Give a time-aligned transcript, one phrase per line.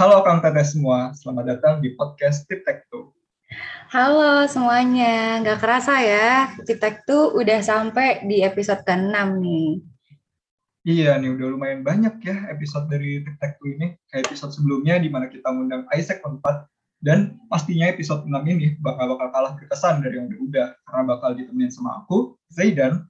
[0.00, 3.12] Halo Kang Teteh semua, selamat datang di podcast Tip Tech Two.
[3.92, 9.12] Halo semuanya, nggak kerasa ya, Tip Tech Two udah sampai di episode ke-6
[9.44, 9.84] nih.
[10.88, 13.92] Iya nih, udah lumayan banyak ya episode dari Tip Tech Two ini.
[14.08, 16.64] Kayak episode sebelumnya di mana kita mengundang Isaac Unpad.
[17.04, 20.80] Dan pastinya episode 6 ini bakal-bakal kalah berkesan dari yang udah-udah.
[20.80, 23.04] Karena bakal ditemenin sama aku, Zaidan,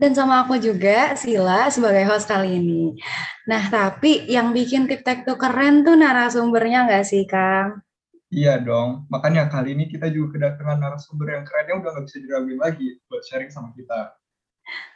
[0.00, 2.96] dan sama aku juga, Sila, sebagai host kali ini.
[3.44, 7.84] Nah, tapi yang bikin Tip tuh keren tuh narasumbernya nggak sih, Kang?
[8.32, 12.60] Iya dong, makanya kali ini kita juga kedatangan narasumber yang kerennya udah nggak bisa diraguin
[12.62, 14.16] lagi buat sharing sama kita.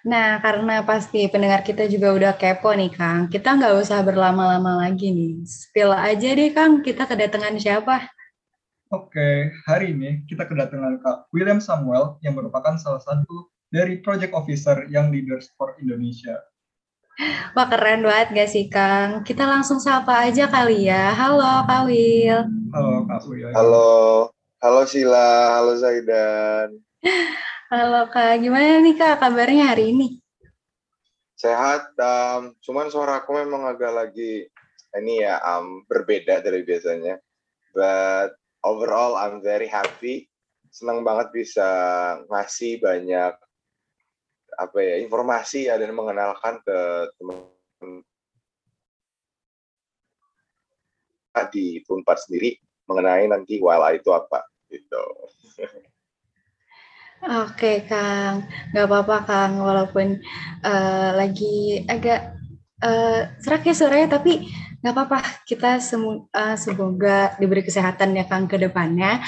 [0.07, 3.27] Nah, karena pasti pendengar kita juga udah kepo nih, Kang.
[3.27, 5.43] Kita nggak usah berlama-lama lagi nih.
[5.45, 8.07] Spill aja deh, Kang, kita kedatangan siapa?
[8.95, 14.89] Oke, hari ini kita kedatangan Kak William Samuel yang merupakan salah satu dari Project Officer
[14.91, 16.41] yang Leaders for Indonesia.
[17.55, 19.23] Wah keren banget gak sih Kang?
[19.23, 21.15] Kita langsung sapa aja kali ya.
[21.15, 22.43] Halo Kak Will.
[22.75, 23.55] Halo Kak Will.
[23.55, 23.91] Halo,
[24.59, 26.75] halo Sila, halo Zaidan.
[27.71, 30.19] Halo Kak, gimana nih Kak kabarnya hari ini?
[31.39, 34.51] Sehat, um, cuman suara aku memang agak lagi
[34.95, 37.19] ini ya um, berbeda dari biasanya.
[37.75, 38.35] But
[38.67, 40.27] overall I'm very happy.
[40.75, 41.69] Senang banget bisa
[42.27, 43.35] ngasih banyak
[44.57, 46.79] apa ya informasi ya dan mengenalkan ke
[47.19, 47.55] teman
[51.51, 52.55] di Unpad sendiri
[52.87, 55.05] mengenai nanti WLA itu apa gitu.
[57.25, 58.45] Oke Kang,
[58.77, 60.21] nggak apa-apa Kang, walaupun
[60.61, 62.37] uh, lagi agak
[62.85, 64.45] uh, serak ya suaranya, tapi
[64.85, 65.19] nggak apa-apa.
[65.49, 69.25] Kita semu uh, semoga diberi kesehatan ya Kang ke depannya.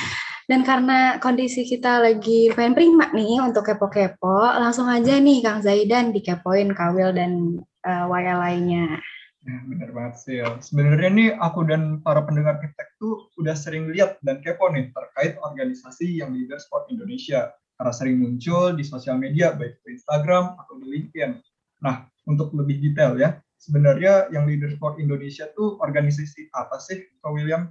[0.47, 6.15] Dan karena kondisi kita lagi pengen prima nih untuk kepo-kepo, langsung aja nih Kang Zaidan
[6.15, 9.03] dikepoin Kawil dan uh, Waya lainnya.
[9.47, 10.39] Ya, bener banget sih.
[10.43, 15.39] Sebenarnya nih aku dan para pendengar Kiptek tuh udah sering lihat dan kepo nih terkait
[15.43, 17.51] organisasi yang Leader Sport Indonesia.
[17.75, 21.43] Karena sering muncul di sosial media, baik di Instagram atau di LinkedIn.
[21.83, 27.31] Nah, untuk lebih detail ya, sebenarnya yang Leader Sport Indonesia tuh organisasi apa sih, Kak
[27.31, 27.71] William?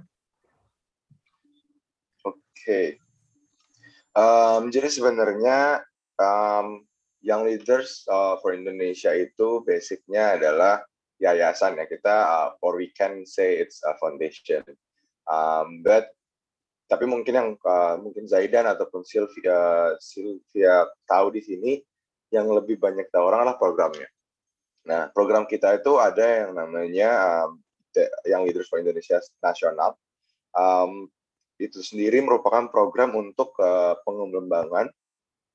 [2.34, 2.98] Okay.
[4.18, 5.86] um, jadi sebenarnya
[6.18, 6.82] um,
[7.22, 10.82] Young Leaders uh, for Indonesia itu basicnya adalah
[11.22, 14.62] yayasan ya kita uh, or we can say it's a foundation
[15.30, 16.12] um, but
[16.86, 21.72] tapi mungkin yang uh, mungkin Zaidan ataupun Sylvia Sylvia tahu di sini
[22.30, 24.06] yang lebih banyak tahu orang adalah programnya.
[24.86, 27.10] Nah program kita itu ada yang namanya
[27.42, 27.58] um,
[28.22, 29.98] Young Leaders for Indonesia nasional.
[30.54, 31.10] Um,
[31.56, 34.92] itu sendiri merupakan program untuk uh, pengembangan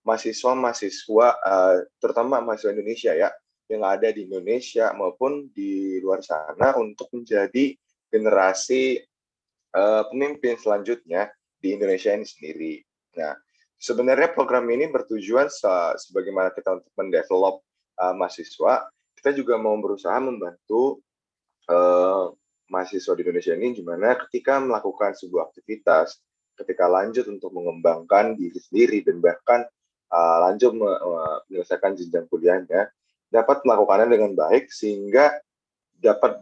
[0.02, 3.30] mahasiswa-mahasiswa, uh, terutama mahasiswa Indonesia ya,
[3.70, 7.78] yang ada di Indonesia maupun di luar sana untuk menjadi
[8.12, 9.00] generasi
[9.78, 11.32] uh, pemimpin selanjutnya
[11.62, 12.74] di Indonesia ini sendiri.
[13.16, 13.38] Nah,
[13.78, 15.72] sebenarnya program ini bertujuan se
[16.10, 17.62] sebagaimana kita untuk mendevelop
[18.02, 21.00] uh, mahasiswa, kita juga mau berusaha membantu
[21.70, 22.34] uh,
[22.72, 26.24] mahasiswa di Indonesia ini gimana ketika melakukan sebuah aktivitas,
[26.56, 29.68] ketika lanjut untuk mengembangkan diri sendiri dan bahkan
[30.10, 32.88] uh, lanjut menyelesaikan jenjang kuliahnya,
[33.28, 35.36] dapat melakukannya dengan baik sehingga
[36.02, 36.42] dapat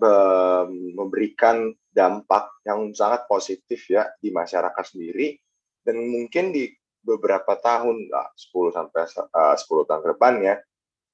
[0.95, 5.35] memberikan dampak yang sangat positif ya di masyarakat sendiri
[5.83, 6.71] dan mungkin di
[7.03, 9.03] beberapa tahun, uh, 10 sampai
[9.33, 10.53] uh, 10 tahun ke depannya,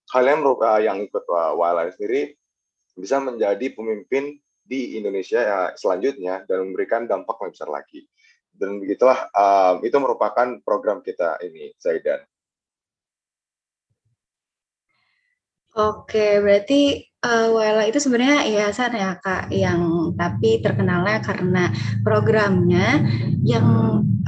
[0.10, 0.46] kalian
[0.82, 2.22] yang ikut uh, Wildlife sendiri
[2.96, 8.02] bisa menjadi pemimpin di Indonesia ya, selanjutnya dan memberikan dampak lebih besar lagi.
[8.50, 12.26] Dan begitulah um, itu merupakan program kita ini, Zaidan.
[15.76, 21.74] Oke, berarti uh, itu sebenarnya yayasan ya kak, yang tapi terkenalnya karena
[22.06, 23.02] programnya
[23.42, 23.66] yang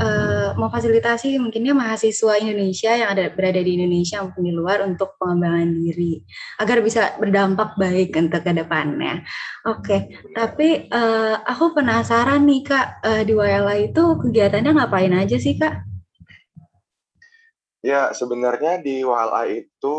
[0.01, 5.69] uh, memfasilitasi mungkinnya mahasiswa Indonesia yang ada berada di Indonesia maupun di luar untuk pengembangan
[5.77, 6.25] diri
[6.57, 9.21] agar bisa berdampak baik untuk ke depannya.
[9.69, 15.53] Oke, tapi uh, aku penasaran nih kak uh, di Wela itu kegiatannya ngapain aja sih
[15.53, 15.85] kak?
[17.85, 19.97] Ya sebenarnya di WLA itu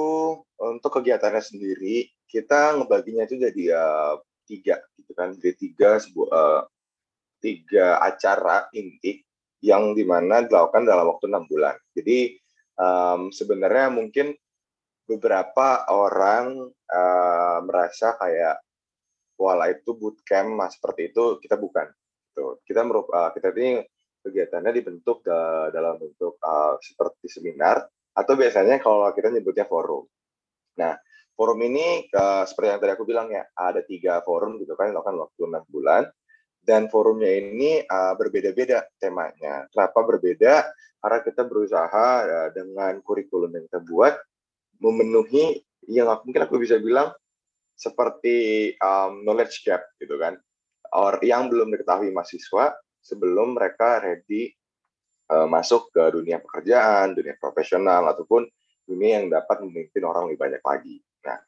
[0.60, 4.14] untuk kegiatannya sendiri kita ngebaginya itu jadi uh,
[4.44, 5.32] tiga gitu kan.
[5.34, 6.62] Jadi tiga sebuah uh,
[7.40, 9.24] tiga acara inti
[9.64, 11.74] yang di mana dilakukan dalam waktu enam bulan.
[11.96, 12.38] Jadi
[12.78, 14.36] um, sebenarnya mungkin
[15.08, 18.60] beberapa orang uh, merasa kayak
[19.40, 21.88] wala itu bootcamp mas seperti itu kita bukan.
[22.28, 22.62] Gitu.
[22.70, 23.82] kita merup, uh, kita ini
[24.22, 25.24] kegiatannya dibentuk
[25.72, 27.82] dalam bentuk uh, seperti seminar
[28.14, 30.06] atau biasanya kalau kita nyebutnya forum.
[30.78, 30.94] Nah,
[31.38, 35.14] forum ini uh, seperti yang tadi aku bilang ya, ada tiga forum gitu kan, dilakukan
[35.22, 36.02] waktu enam bulan.
[36.68, 39.64] dan forumnya ini uh, berbeda-beda temanya.
[39.72, 40.68] Kenapa berbeda?
[41.00, 44.20] Karena kita berusaha uh, dengan kurikulum yang kita buat
[44.76, 47.08] memenuhi yang mungkin aku bisa bilang
[47.72, 50.36] seperti um, knowledge gap gitu kan,
[50.92, 54.52] or yang belum diketahui mahasiswa sebelum mereka ready
[55.28, 58.48] masuk ke dunia pekerjaan, dunia profesional ataupun
[58.88, 60.96] dunia yang dapat memimpin orang lebih banyak lagi.
[61.28, 61.38] Nah,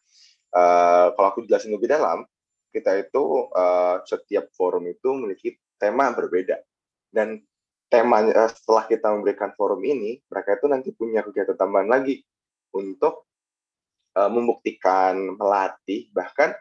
[0.52, 2.28] uh, kalau aku jelasin lebih dalam,
[2.70, 6.60] kita itu uh, setiap forum itu memiliki tema berbeda
[7.10, 7.42] dan
[7.90, 12.22] temanya uh, setelah kita memberikan forum ini mereka itu nanti punya kegiatan tambahan lagi
[12.70, 13.26] untuk
[14.14, 16.54] uh, membuktikan melatih bahkan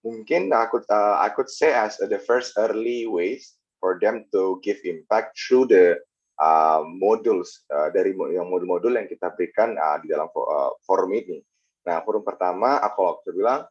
[0.00, 5.68] mungkin aku uh, say as the first early ways for them to give impact through
[5.68, 6.00] the
[6.40, 11.42] uh, modules uh, dari yang modul-modul yang kita berikan uh, di dalam uh, forum ini.
[11.82, 13.66] Nah, forum pertama aku waktu bilang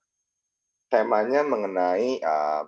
[0.91, 2.67] temanya mengenai uh,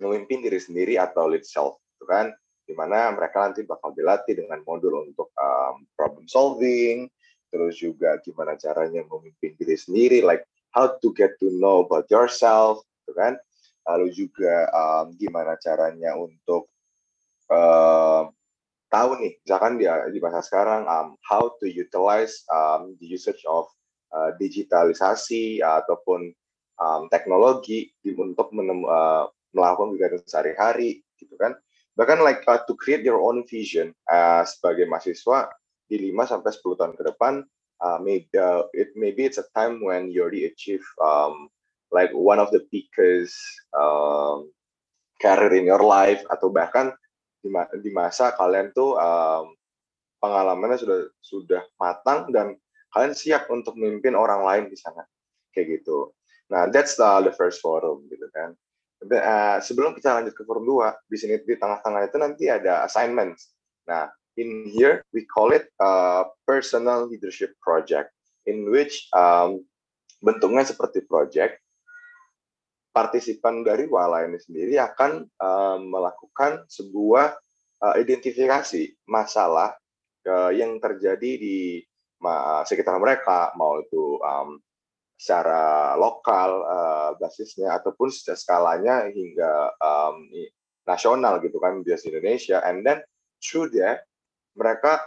[0.00, 2.32] memimpin diri sendiri atau lead self, gitu kan?
[2.64, 7.06] Di mana mereka nanti bakal dilatih dengan modul untuk um, problem solving,
[7.52, 12.80] terus juga gimana caranya memimpin diri sendiri, like how to get to know about yourself,
[13.04, 13.36] gitu kan?
[13.84, 16.72] Lalu juga um, gimana caranya untuk
[17.52, 18.32] uh,
[18.88, 23.68] tahu nih, misalkan di, di masa sekarang, um, how to utilize um, the usage of
[24.12, 26.30] uh, digitalisasi ataupun
[26.78, 31.56] um, teknologi untuk menem, uh, melakukan kegiatan sehari-hari gitu kan.
[31.96, 35.52] Bahkan like uh, to create your own vision uh, sebagai mahasiswa
[35.88, 37.44] di 5 sampai 10 tahun ke depan
[37.82, 41.50] uh, maybe uh, it maybe it's a time when you already achieve um,
[41.90, 43.36] like one of the biggest
[43.74, 44.48] um,
[45.20, 46.94] career in your life atau bahkan
[47.42, 49.52] di, ma di masa kalian tuh um,
[50.22, 52.54] pengalamannya sudah sudah matang dan
[52.92, 55.02] kalian siap untuk memimpin orang lain di sana
[55.52, 56.12] kayak gitu
[56.52, 58.52] Nah, that's the, the first forum gitu kan.
[59.02, 63.56] Uh, sebelum kita lanjut ke forum 2, di sini di tengah-tengah itu nanti ada assignments.
[63.88, 68.12] Nah, in here we call it a personal leadership project
[68.44, 69.64] in which um,
[70.20, 71.58] bentuknya seperti project
[72.92, 77.32] partisipan dari Wala ini sendiri akan uh, melakukan sebuah
[77.80, 79.72] uh, identifikasi masalah
[80.28, 81.80] uh, yang terjadi di
[82.66, 84.58] sekitar mereka, mau itu um,
[85.18, 90.26] secara lokal uh, basisnya ataupun skalanya hingga um,
[90.82, 92.98] nasional gitu kan di Indonesia and then
[93.38, 93.70] through
[94.58, 94.98] mereka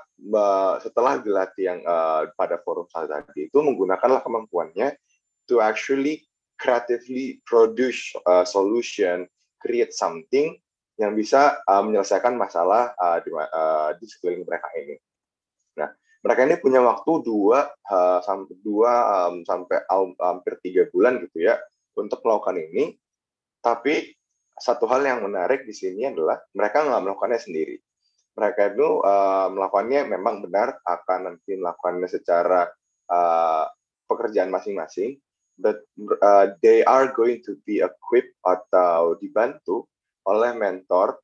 [0.80, 4.96] setelah dilatih yang uh, pada forum saya tadi itu menggunakanlah kemampuannya
[5.52, 6.24] to actually
[6.56, 9.28] creatively produce a solution
[9.60, 10.56] create something
[10.96, 14.96] yang bisa uh, menyelesaikan masalah uh, di, uh, di sekeliling mereka ini.
[16.25, 18.92] Mereka ini punya waktu dua uh, sampai dua
[19.30, 21.62] um, sampai um, hampir tiga bulan gitu ya
[21.94, 22.98] untuk melakukan ini.
[23.62, 24.10] Tapi
[24.57, 27.77] satu hal yang menarik di sini adalah mereka nggak melakukannya sendiri.
[28.33, 32.74] Mereka itu uh, melakukannya memang benar akan nanti melakukannya secara
[33.06, 33.69] uh,
[34.10, 35.22] pekerjaan masing-masing,
[35.62, 35.86] but
[36.25, 39.86] uh, they are going to be equipped atau dibantu
[40.25, 41.22] oleh mentor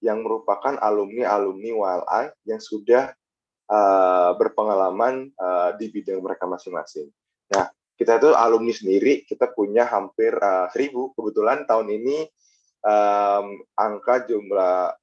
[0.00, 3.12] yang merupakan alumni-alumni WLI yang sudah
[3.68, 7.12] uh, berpengalaman uh, di bidang mereka masing-masing.
[7.52, 11.12] Nah, kita itu alumni sendiri, kita punya hampir uh, seribu.
[11.14, 12.26] Kebetulan tahun ini
[12.84, 14.96] um, angka jumlah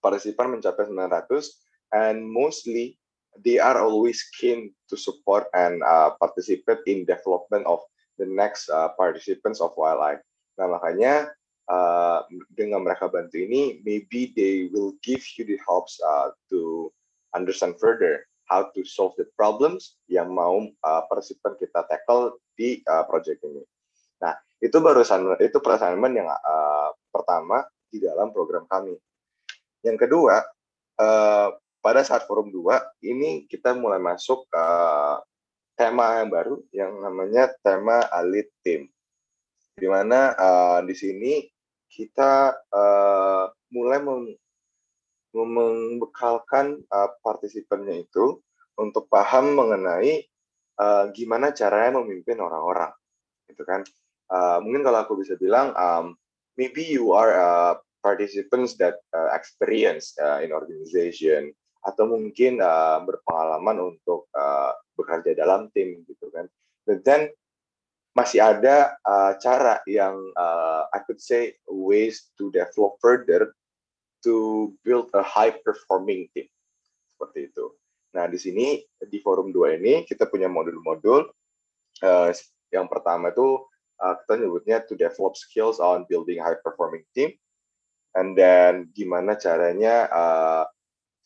[0.00, 3.00] partisipan mencapai 900, and mostly
[3.42, 7.82] they are always keen to support and uh, participate in development of
[8.20, 10.22] the next uh, participants of wildlife.
[10.54, 11.34] Nah, makanya
[11.66, 12.22] uh,
[12.54, 16.92] dengan mereka bantu ini, maybe they will give you the helps uh, to
[17.34, 23.04] understand further how to solve the problems yang mau uh, partisipan kita tackle di uh,
[23.08, 23.62] project ini.
[24.22, 28.96] Nah, itu barusan itu assignment yang uh, pertama di dalam program kami.
[29.84, 30.40] Yang kedua,
[31.00, 31.48] uh,
[31.84, 34.66] pada saat forum 2 ini kita mulai masuk ke
[35.76, 38.88] tema yang baru yang namanya tema Alit Team.
[39.74, 41.44] Di mana uh, di sini
[41.90, 44.00] kita uh, mulai
[45.42, 48.38] membekalkan uh, partisipannya itu
[48.78, 50.22] untuk paham mengenai
[50.78, 52.94] uh, gimana caranya memimpin orang-orang,
[53.50, 53.82] gitu kan?
[54.30, 56.14] Uh, mungkin kalau aku bisa bilang, um,
[56.54, 61.50] maybe you are uh, participants that uh, experience uh, in organization
[61.82, 66.46] atau mungkin uh, berpengalaman untuk uh, bekerja dalam tim, gitu kan?
[66.86, 67.34] But then
[68.14, 73.58] masih ada uh, cara yang uh, I could say ways to develop further
[74.24, 76.48] to build a high performing team.
[77.12, 77.76] Seperti itu.
[78.16, 81.28] Nah, di sini di forum 2 ini kita punya modul-modul.
[82.02, 82.32] Uh,
[82.72, 83.62] yang pertama itu
[84.02, 87.36] uh, kita nyebutnya to develop skills on building high performing team.
[88.14, 90.64] and then gimana caranya uh,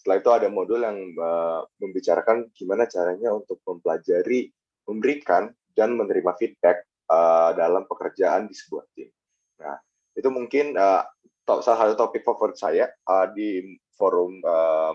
[0.00, 4.48] setelah itu ada modul yang uh, membicarakan gimana caranya untuk mempelajari,
[4.88, 9.10] memberikan dan menerima feedback uh, dalam pekerjaan di sebuah tim.
[9.60, 9.76] Nah,
[10.16, 11.04] itu mungkin uh,
[11.64, 14.92] salah satu topik favorit saya uh, di forum uh,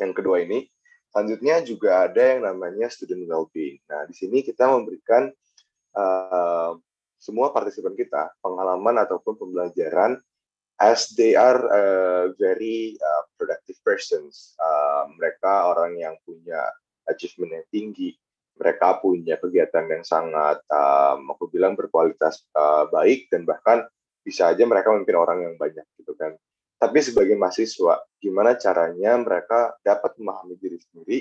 [0.00, 0.64] yang kedua ini.
[1.12, 3.80] Selanjutnya juga ada yang namanya student well-being.
[3.88, 5.32] Nah, di sini kita memberikan
[5.96, 6.76] uh,
[7.16, 10.20] semua partisipan kita pengalaman ataupun pembelajaran
[10.78, 14.54] as they are uh, very uh, productive persons.
[14.60, 16.60] Uh, mereka orang yang punya
[17.10, 18.14] achievement yang tinggi,
[18.58, 23.86] mereka punya kegiatan yang sangat, um, aku bilang berkualitas uh, baik dan bahkan
[24.22, 26.34] bisa aja mereka memimpin orang yang banyak gitu kan.
[26.78, 31.18] Tapi sebagai mahasiswa, gimana caranya mereka dapat memahami diri sendiri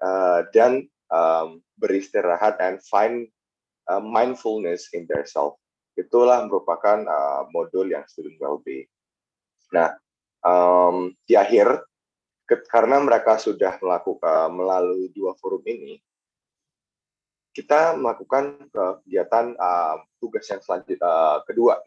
[0.00, 3.28] uh, dan um, beristirahat and find
[3.92, 5.60] uh, mindfulness in their self
[6.00, 8.88] itulah merupakan uh, modul yang student well-being.
[9.74, 9.92] Nah,
[10.40, 11.84] um, di akhir
[12.66, 16.00] karena mereka sudah melakukan melalui dua forum ini,
[17.54, 21.78] kita melakukan kegiatan uh, tugas yang selanjutnya uh, kedua.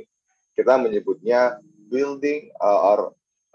[0.54, 1.58] Kita menyebutnya
[1.90, 3.00] building uh, or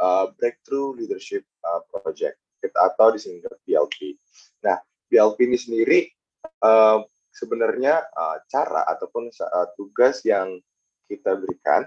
[0.03, 4.19] uh, breakthrough leadership uh, project kita atau disingkat BLP.
[4.67, 5.99] Nah, BLP ini sendiri
[6.63, 10.59] uh, sebenarnya uh, cara ataupun uh, tugas yang
[11.07, 11.87] kita berikan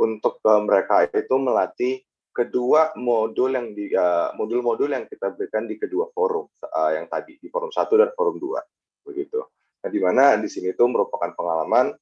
[0.00, 1.94] untuk uh, mereka itu melatih
[2.30, 3.92] kedua modul yang di
[4.38, 8.10] modul-modul uh, yang kita berikan di kedua forum uh, yang tadi di forum satu dan
[8.16, 8.64] forum dua
[9.04, 9.44] begitu.
[9.80, 11.92] Nah, di mana di sini itu merupakan pengalaman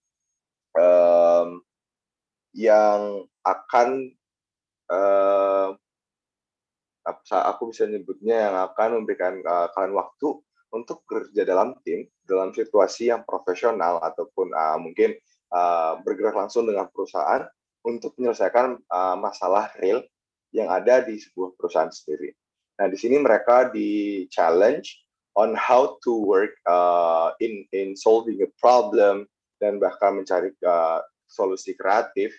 [0.74, 1.62] um,
[2.56, 4.12] yang akan
[4.88, 5.76] uh,
[7.32, 10.28] aku bisa nyebutnya yang akan memberikan uh, kalian waktu
[10.68, 15.16] untuk bekerja dalam tim dalam situasi yang profesional ataupun uh, mungkin
[15.52, 17.48] uh, bergerak langsung dengan perusahaan
[17.84, 20.04] untuk menyelesaikan uh, masalah real
[20.52, 22.32] yang ada di sebuah perusahaan sendiri.
[22.80, 25.00] Nah, di sini mereka di challenge
[25.36, 29.24] on how to work uh, in in solving a problem
[29.58, 32.32] dan bahkan mencari uh, solusi kreatif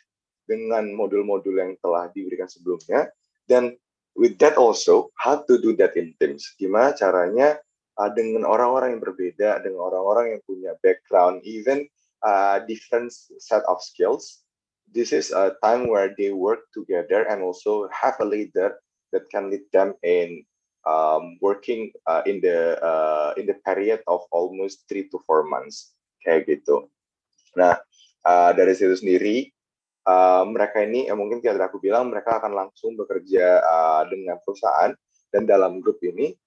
[0.49, 3.13] dengan modul-modul yang telah diberikan sebelumnya
[3.45, 3.77] dan
[4.17, 6.57] with that also how to do that in teams.
[6.57, 7.61] Gimana caranya
[7.95, 11.85] uh, dengan orang-orang yang berbeda, dengan orang-orang yang punya background, even
[12.25, 14.43] uh, different set of skills.
[14.89, 18.81] This is a time where they work together and also have a leader
[19.13, 20.41] that can lead them in
[20.89, 25.93] um, working uh, in the uh, in the period of almost three to four months
[26.25, 26.89] kayak gitu.
[27.53, 27.77] Nah
[28.29, 29.49] uh, dari situ sendiri
[30.05, 34.93] uh, mereka ini eh, mungkin tidak aku bilang mereka akan langsung bekerja uh, dengan perusahaan
[35.33, 36.37] dan dalam grup ini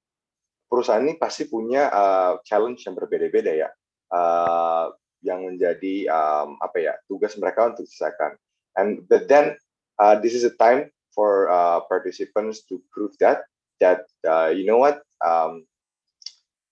[0.73, 3.69] perusahaan ini pasti punya uh, challenge yang berbeda-beda ya,
[4.09, 4.89] uh,
[5.21, 8.41] yang menjadi um, apa ya tugas mereka untuk diselesaikan.
[8.81, 9.61] And but then
[10.01, 13.45] uh, this is a time for uh, participants to prove that
[13.85, 15.69] that uh, you know what um,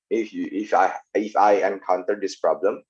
[0.09, 2.81] if you if I if I encounter this problem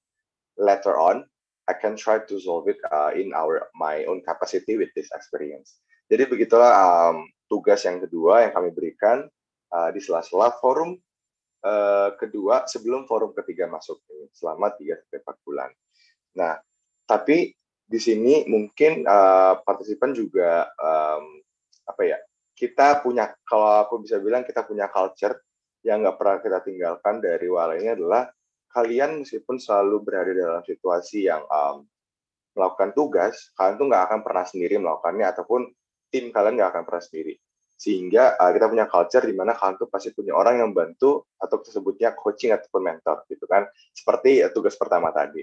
[0.54, 1.26] later on
[1.70, 5.78] I can try to solve it uh, in our my own capacity with this experience.
[6.10, 9.30] Jadi begitulah um, tugas yang kedua yang kami berikan
[9.70, 10.98] uh, di sela-sela forum
[11.62, 15.70] uh, kedua sebelum forum ketiga masuk ini selama 3 sampai 4 bulan.
[16.34, 16.58] Nah,
[17.06, 17.54] tapi
[17.86, 21.38] di sini mungkin uh, partisipan juga um,
[21.86, 22.18] apa ya?
[22.50, 25.38] Kita punya kalau aku bisa bilang kita punya culture
[25.86, 28.28] yang nggak pernah kita tinggalkan dari wala adalah
[28.70, 31.84] kalian meskipun selalu berada dalam situasi yang um,
[32.54, 35.60] melakukan tugas, kalian tuh nggak akan pernah sendiri melakukannya ataupun
[36.10, 37.34] tim kalian nggak akan pernah sendiri.
[37.80, 41.56] Sehingga uh, kita punya culture di mana kalian tuh pasti punya orang yang bantu atau
[41.62, 43.66] tersebutnya coaching ataupun mentor gitu kan?
[43.90, 45.42] Seperti uh, tugas pertama tadi.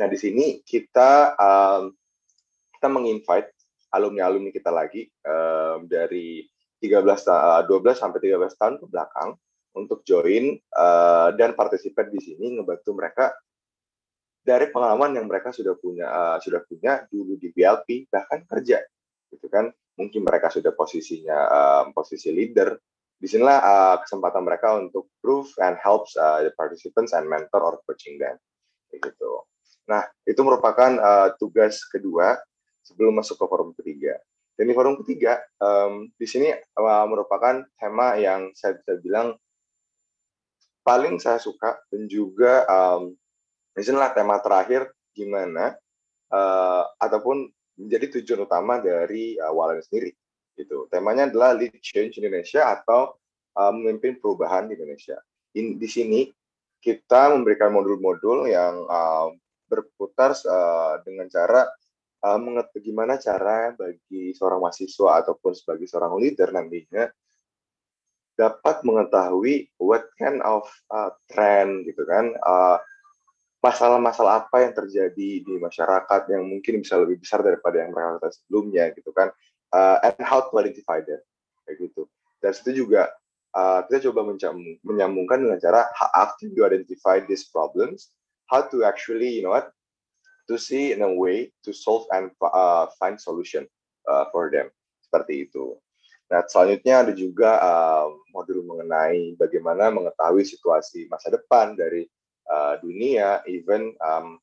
[0.00, 1.94] Nah di sini kita um,
[2.74, 3.54] kita menginvite
[3.94, 6.42] alumni alumni kita lagi um, dari
[6.82, 9.38] 13 uh, 12 sampai 13 tahun ke belakang
[9.74, 13.34] untuk join uh, dan partisipan di sini ngebantu mereka
[14.44, 18.84] dari pengalaman yang mereka sudah punya uh, sudah punya dulu di BLP bahkan kerja
[19.32, 19.72] gitu kan.
[19.94, 22.74] Mungkin mereka sudah posisinya um, posisi leader.
[23.14, 27.80] Di sinilah uh, kesempatan mereka untuk prove and helps uh, the participants and mentor or
[27.86, 28.36] coaching them
[28.90, 29.42] gitu.
[29.90, 32.36] Nah itu merupakan uh, tugas kedua
[32.84, 34.20] sebelum masuk ke forum ketiga.
[34.54, 39.34] Dan di forum ketiga um, di sini uh, merupakan tema yang saya bisa bilang
[40.84, 43.16] paling saya suka dan juga um,
[43.74, 45.74] di sinilah tema terakhir gimana
[46.30, 50.14] uh, ataupun menjadi tujuan utama dari uh, Walan sendiri.
[50.54, 50.86] Gitu.
[50.86, 53.18] Temanya adalah Lead Change Indonesia atau
[53.58, 55.18] uh, memimpin perubahan di Indonesia.
[55.58, 56.30] In, di sini
[56.78, 59.34] kita memberikan modul-modul yang uh,
[59.66, 61.66] berputar uh, dengan cara
[62.22, 62.38] uh,
[62.78, 67.08] gimana cara bagi seorang mahasiswa ataupun sebagai seorang leader nantinya
[68.34, 72.78] dapat mengetahui what kind of uh, trend gitu kan uh,
[73.62, 78.36] masalah-masalah apa yang terjadi di masyarakat yang mungkin bisa lebih besar daripada yang mereka ketahui
[78.36, 79.28] sebelumnya gitu kan
[79.72, 81.22] uh, and how to identify them
[81.64, 82.04] kayak gitu
[82.44, 83.08] dan itu juga
[83.56, 84.36] uh, kita coba
[84.84, 88.12] menyambungkan dengan cara after you identify these problems
[88.50, 89.72] how to actually you know what
[90.48, 93.64] to see in a way to solve and uh, find solution
[94.08, 94.68] uh, for them
[95.00, 95.76] seperti itu.
[96.32, 102.08] Nah selanjutnya ada juga uh, modul mengenai bagaimana mengetahui situasi masa depan dari
[102.48, 104.40] uh, dunia, even um,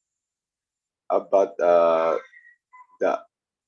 [1.10, 2.16] about uh,
[3.02, 3.18] the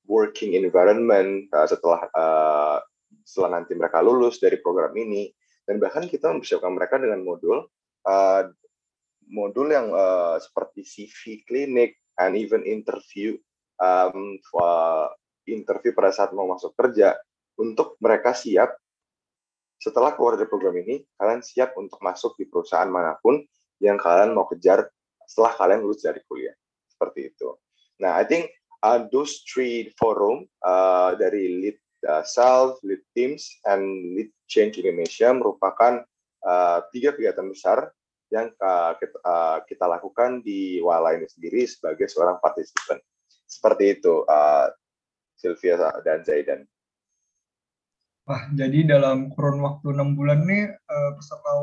[0.06, 2.78] working environment uh, setelah uh,
[3.24, 5.32] setelah nanti mereka lulus dari program ini.
[5.64, 7.64] Dan bahkan kita mempersiapkan mereka dengan modul
[8.04, 8.42] uh,
[9.32, 13.34] modul yang uh, seperti CV klinik and even interview
[13.80, 15.08] um, for
[15.48, 17.16] interview pada saat mau masuk kerja
[17.58, 18.74] untuk mereka siap
[19.78, 23.44] setelah keluar dari program ini kalian siap untuk masuk di perusahaan mana pun
[23.82, 24.88] yang kalian mau kejar
[25.28, 26.54] setelah kalian lulus dari kuliah
[26.88, 27.52] seperti itu.
[28.00, 28.48] Nah, I think
[28.80, 35.32] uh, those three forum uh, dari lead uh, self, lead teams, and lead change Indonesia
[35.32, 36.04] merupakan
[36.44, 37.92] uh, tiga kegiatan besar
[38.32, 42.98] yang uh, kita, uh, kita lakukan di Wala ini sendiri sebagai seorang partisipan.
[43.44, 44.72] Seperti itu, uh,
[45.36, 46.64] Sylvia dan Zaidan.
[48.24, 51.60] Wah, jadi dalam kurun waktu enam bulan ini uh, peserta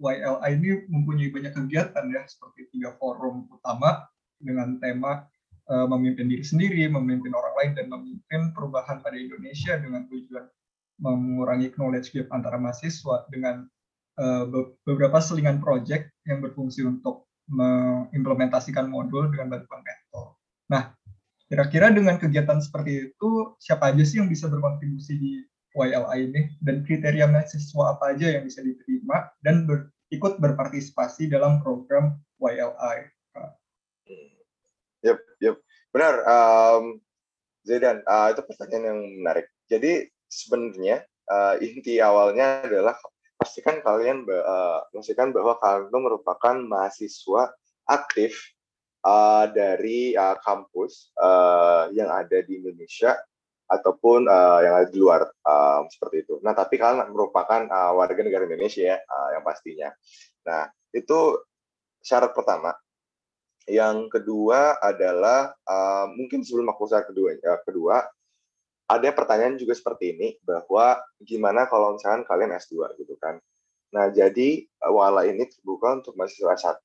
[0.00, 4.08] YLI ini mempunyai banyak kegiatan ya, seperti tiga forum utama
[4.40, 5.28] dengan tema
[5.68, 10.48] uh, memimpin diri sendiri, memimpin orang lain, dan memimpin perubahan pada Indonesia dengan tujuan
[11.00, 13.68] mengurangi knowledge gap antara mahasiswa dengan
[14.20, 14.44] Eh,
[14.84, 20.36] beberapa selingan project yang berfungsi untuk mengimplementasikan modul dengan bantuan mentor.
[20.68, 20.92] Nah,
[21.48, 25.40] kira-kira dengan kegiatan seperti itu, siapa aja sih yang bisa berkontribusi di
[25.76, 26.42] YLI ini?
[26.62, 32.98] Dan kriteria mahasiswa apa aja yang bisa diterima dan ber, ikut berpartisipasi dalam program YLI?
[35.00, 35.56] Yep, yep.
[35.90, 37.00] Benar, um,
[37.64, 39.46] Zaidan, uh, itu pertanyaan yang menarik.
[39.70, 42.96] Jadi sebenarnya uh, inti awalnya adalah
[43.40, 47.42] pastikan kalian uh, pastikan bahwa kalian itu merupakan mahasiswa
[47.88, 48.36] aktif
[49.04, 53.16] uh, dari uh, kampus uh, yang ada di Indonesia
[53.70, 56.42] ataupun uh, yang ada di luar uh, seperti itu.
[56.42, 59.94] Nah, tapi kalian merupakan uh, warga negara Indonesia ya uh, yang pastinya.
[60.42, 61.38] Nah, itu
[62.02, 62.74] syarat pertama.
[63.70, 68.02] Yang kedua adalah uh, mungkin sebelum aku saya kedua, uh, kedua
[68.90, 73.38] ada pertanyaan juga seperti ini bahwa gimana kalau misalkan kalian S2 gitu kan.
[73.94, 76.82] Nah, jadi wala ini terbuka untuk mahasiswa S1,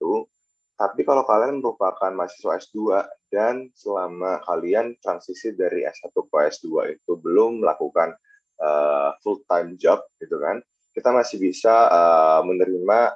[0.76, 3.00] tapi kalau kalian merupakan mahasiswa S2
[3.32, 8.12] dan selama kalian transisi dari S1 ke S2 itu belum melakukan
[8.60, 10.60] uh, eh, full time job gitu kan,
[10.92, 13.16] kita masih bisa uh, menerima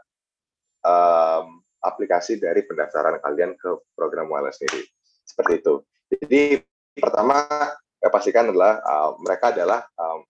[0.87, 4.87] um, aplikasi dari pendaftaran kalian ke program wala sendiri.
[5.27, 5.83] Seperti itu.
[6.15, 6.63] Jadi
[6.95, 7.43] pertama
[7.99, 10.23] saya pastikan adalah uh, mereka adalah um,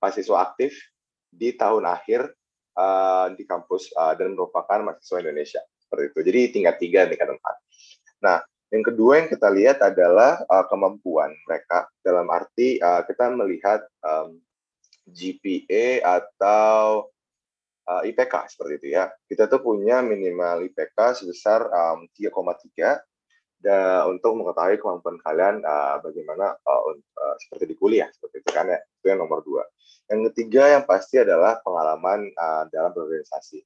[0.00, 0.72] mahasiswa aktif
[1.28, 2.24] di tahun akhir
[2.72, 5.60] uh, di kampus uh, dan merupakan mahasiswa Indonesia
[5.92, 6.20] seperti itu.
[6.24, 7.54] Jadi tingkat tiga, tingkat empat.
[8.24, 8.38] Nah,
[8.72, 14.40] yang kedua yang kita lihat adalah uh, kemampuan mereka dalam arti uh, kita melihat um,
[15.04, 17.12] GPA atau
[17.84, 19.12] uh, IPK seperti itu ya.
[19.28, 22.96] Kita tuh punya minimal IPK sebesar um, 3,3
[23.62, 28.66] da, untuk mengetahui kemampuan kalian uh, bagaimana uh, uh, seperti di kuliah seperti itu kan
[28.66, 29.62] ya itu yang nomor dua
[30.10, 33.62] yang ketiga yang pasti adalah pengalaman uh, dalam berorganisasi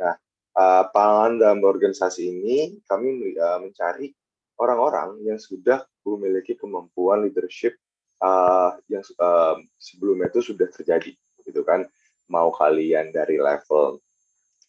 [0.00, 0.16] nah
[0.58, 4.10] uh, pengalaman dalam berorganisasi ini kami uh, mencari
[4.58, 7.74] orang-orang yang sudah memiliki kemampuan leadership
[8.22, 11.14] uh, yang uh, sebelumnya itu sudah terjadi
[11.44, 11.84] gitu kan
[12.30, 14.00] mau kalian dari level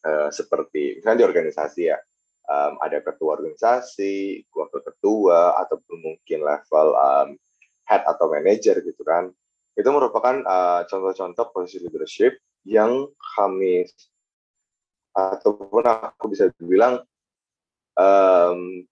[0.04, 1.98] uh, seperti misalnya di organisasi ya
[2.50, 7.30] um, ada ketua organisasi, wakil ketua, ataupun mungkin level um,
[7.86, 9.30] head atau manager gitu kan.
[9.76, 13.86] Itu merupakan uh, contoh-contoh posisi leadership yang kami
[15.16, 17.00] ataupun aku bisa bilang
[17.96, 18.84] um,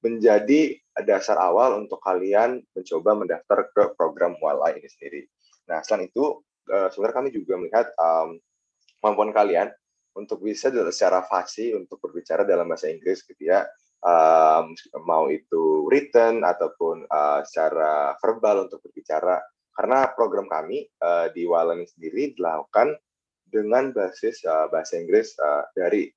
[0.00, 5.28] menjadi dasar awal untuk kalian mencoba mendaftar ke program Wala ini sendiri.
[5.68, 6.40] Nah, selain itu,
[6.72, 8.40] uh, sebenarnya kami juga melihat um,
[8.98, 9.68] kemampuan kalian
[10.16, 13.62] untuk bisa secara fasih untuk berbicara dalam bahasa Inggris gitu ya
[14.04, 19.40] um, mau itu written ataupun uh, secara verbal untuk berbicara
[19.76, 22.96] karena program kami uh, di Wallen sendiri dilakukan
[23.50, 26.08] dengan basis uh, bahasa Inggris uh, dari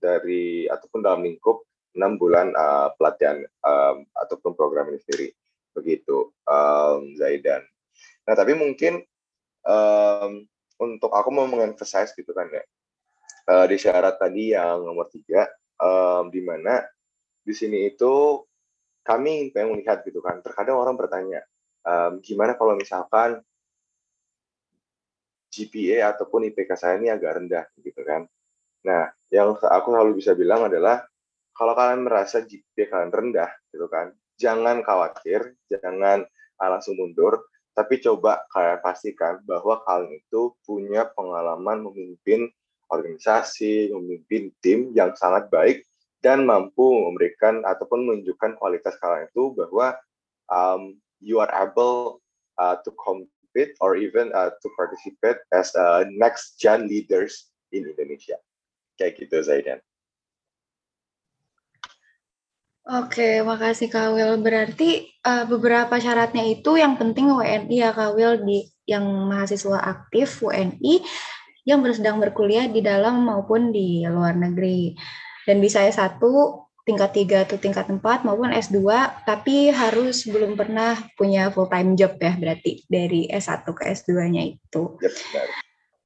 [0.00, 1.64] dari ataupun dalam lingkup
[1.96, 5.28] enam bulan uh, pelatihan um, ataupun program ini sendiri.
[5.72, 7.64] Begitu um, Zaidan.
[8.28, 9.00] Nah tapi mungkin
[9.64, 10.44] um,
[10.76, 12.64] untuk aku mau mengemphasize gitu kan ya.
[13.46, 15.46] Uh, di syarat tadi yang nomor tiga
[15.78, 16.82] um, di mana
[17.46, 18.42] di sini itu
[19.06, 20.42] kami pengen melihat gitu kan.
[20.42, 21.40] Terkadang orang bertanya
[21.86, 23.40] um, gimana kalau misalkan
[25.56, 28.28] GPA ataupun IPK saya ini agak rendah gitu kan.
[28.84, 31.00] Nah yang aku selalu bisa bilang adalah
[31.56, 36.28] kalau kalian merasa GPA kalian rendah gitu kan jangan khawatir jangan
[36.60, 42.48] langsung mundur tapi coba kalian pastikan bahwa kalian itu punya pengalaman memimpin
[42.88, 45.84] organisasi, memimpin tim yang sangat baik
[46.24, 49.92] dan mampu memberikan ataupun menunjukkan kualitas kalian itu bahwa
[50.48, 52.24] um, you are able
[52.56, 52.88] uh, to
[53.56, 58.36] compete or even uh, to participate as a next gen leaders in Indonesia.
[59.00, 59.80] Kayak gitu Zaidan.
[62.86, 64.38] Oke, makasih Kak Wil.
[64.44, 70.44] Berarti uh, beberapa syaratnya itu yang penting WNI ya Kak Wil di yang mahasiswa aktif
[70.44, 71.02] WNI
[71.66, 74.94] yang sedang berkuliah di dalam maupun di luar negeri.
[75.42, 76.22] Dan bisa S1
[76.86, 78.78] tingkat 3 atau tingkat 4 maupun S2
[79.26, 84.94] tapi harus belum pernah punya full time job ya berarti dari S1 ke S2-nya itu.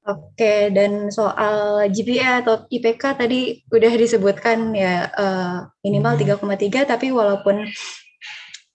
[0.00, 6.88] Oke, dan soal GPA atau IPK tadi udah disebutkan ya uh, minimal 3,3 hmm.
[6.88, 7.68] tapi walaupun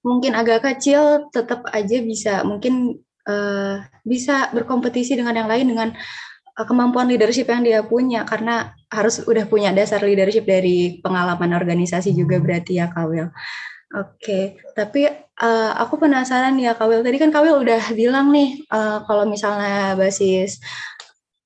[0.05, 5.89] mungkin agak kecil tetap aja bisa mungkin uh, bisa berkompetisi dengan yang lain dengan
[6.63, 12.39] kemampuan leadership yang dia punya karena harus udah punya dasar leadership dari pengalaman organisasi juga
[12.39, 13.27] berarti ya Kawil.
[13.95, 15.07] Oke, tapi
[15.43, 17.03] uh, aku penasaran ya Kawil.
[17.03, 20.63] Tadi kan Kawil udah bilang nih uh, kalau misalnya basis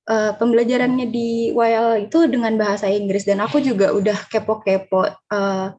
[0.06, 5.74] uh, pembelajarannya di YL itu dengan bahasa Inggris dan aku juga udah kepo-kepo uh,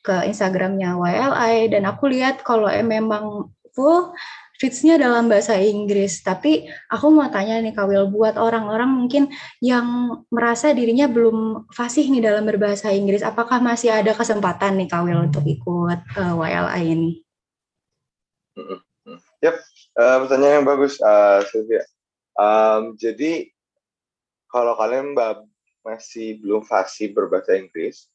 [0.00, 4.14] ke Instagramnya YLI dan aku lihat kalau memang full
[4.56, 6.20] fitsnya dalam bahasa Inggris.
[6.24, 12.24] Tapi aku mau tanya nih Kawil, buat orang-orang mungkin yang merasa dirinya belum fasih nih
[12.24, 17.10] dalam berbahasa Inggris, apakah masih ada kesempatan nih Kawil untuk ikut uh, YLI ini?
[19.44, 19.56] Yap,
[20.00, 21.84] uh, pertanyaan yang bagus, uh, Sylvia.
[22.36, 23.52] Um, jadi
[24.48, 25.12] kalau kalian
[25.84, 28.08] masih belum fasih berbahasa Inggris,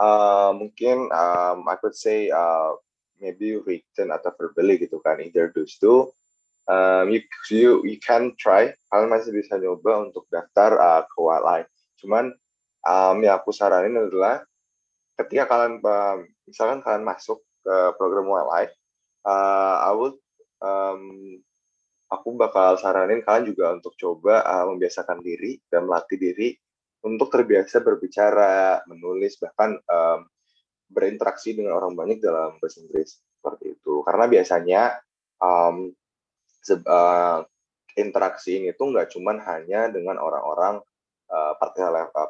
[0.00, 2.76] uh, mungkin um, I could say uh,
[3.20, 6.10] maybe written atau verbally gitu kan, either those two.
[6.66, 11.70] Um, you, you you can try, kalian masih bisa nyoba untuk daftar uh, ke wildlife.
[12.02, 12.34] Cuman
[12.82, 14.42] um, yang aku saranin adalah
[15.14, 18.74] ketika kalian uh, misalkan kalian masuk ke program wildlife,
[19.22, 20.18] uh, I would
[20.58, 21.38] um,
[22.10, 26.58] aku bakal saranin kalian juga untuk coba uh, membiasakan diri dan melatih diri
[27.06, 30.26] untuk terbiasa berbicara, menulis, bahkan um,
[30.86, 34.02] berinteraksi dengan orang banyak dalam bahasa Inggris seperti itu.
[34.06, 34.82] Karena biasanya
[35.42, 35.90] um,
[36.70, 37.40] uh,
[37.96, 40.82] interaksi ini tuh nggak cuman hanya dengan orang-orang
[41.30, 41.54] uh,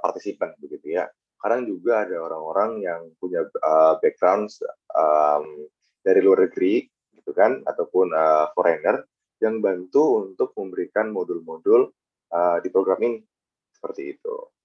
[0.00, 1.08] partisipan begitu ya.
[1.36, 4.48] Kadang juga ada orang-orang yang punya uh, background
[4.96, 5.68] um,
[6.00, 9.04] dari luar negeri gitu kan, ataupun uh, foreigner
[9.42, 11.92] yang bantu untuk memberikan modul-modul
[12.32, 13.20] uh, di program ini
[13.68, 14.55] seperti itu.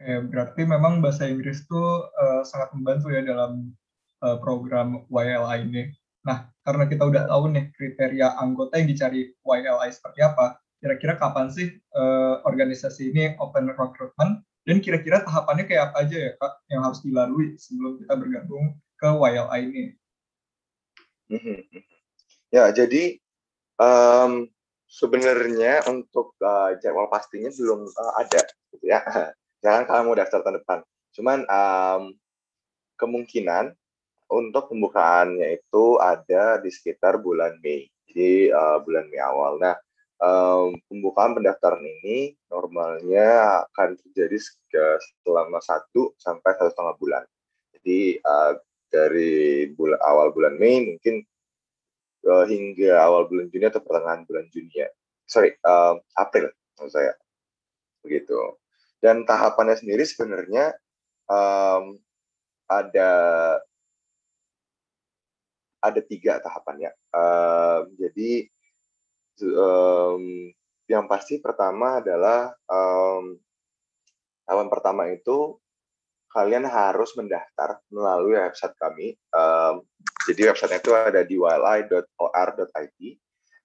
[0.00, 1.76] Oke, berarti memang bahasa Inggris itu
[2.16, 3.68] uh, sangat membantu ya dalam
[4.24, 5.92] uh, program YLI ini.
[6.24, 11.52] Nah, karena kita udah tahu nih kriteria anggota yang dicari YLI seperti apa, kira-kira kapan
[11.52, 16.80] sih uh, organisasi ini open recruitment dan kira-kira tahapannya kayak apa aja ya Kak yang
[16.80, 19.84] harus dilalui sebelum kita bergabung ke YLI ini?
[21.28, 21.60] Mhm.
[22.56, 23.20] Ya, jadi
[23.76, 24.48] um,
[24.88, 29.04] sebenarnya untuk uh, jadwal pastinya belum uh, ada, gitu ya.
[29.60, 30.78] Jangan mau daftar tahun depan.
[31.12, 32.02] Cuman um,
[32.96, 33.76] kemungkinan
[34.30, 37.90] untuk pembukaannya itu ada di sekitar bulan Mei.
[38.08, 39.58] Jadi uh, bulan Mei awal.
[39.58, 39.76] Nah,
[40.22, 44.38] um, pembukaan pendaftaran ini normalnya akan terjadi
[45.26, 47.24] selama satu sampai satu setengah bulan.
[47.74, 48.52] Jadi uh,
[48.90, 51.26] dari bulan awal bulan Mei mungkin
[52.26, 54.88] uh, hingga awal bulan Juni atau pertengahan bulan Juni ya.
[55.26, 57.12] Sorry, uh, April maksud saya.
[58.02, 58.56] Begitu.
[59.00, 60.76] Dan tahapannya sendiri sebenarnya
[61.26, 61.96] um,
[62.68, 63.12] ada
[65.80, 66.92] ada tiga tahapannya.
[67.10, 68.46] Uh, jadi
[69.56, 70.52] um,
[70.86, 73.40] yang pasti pertama adalah um,
[74.44, 75.56] tahapan pertama itu
[76.30, 79.18] kalian harus mendaftar melalui website kami.
[79.34, 79.82] Um,
[80.30, 83.00] jadi website itu ada di wli.or.id.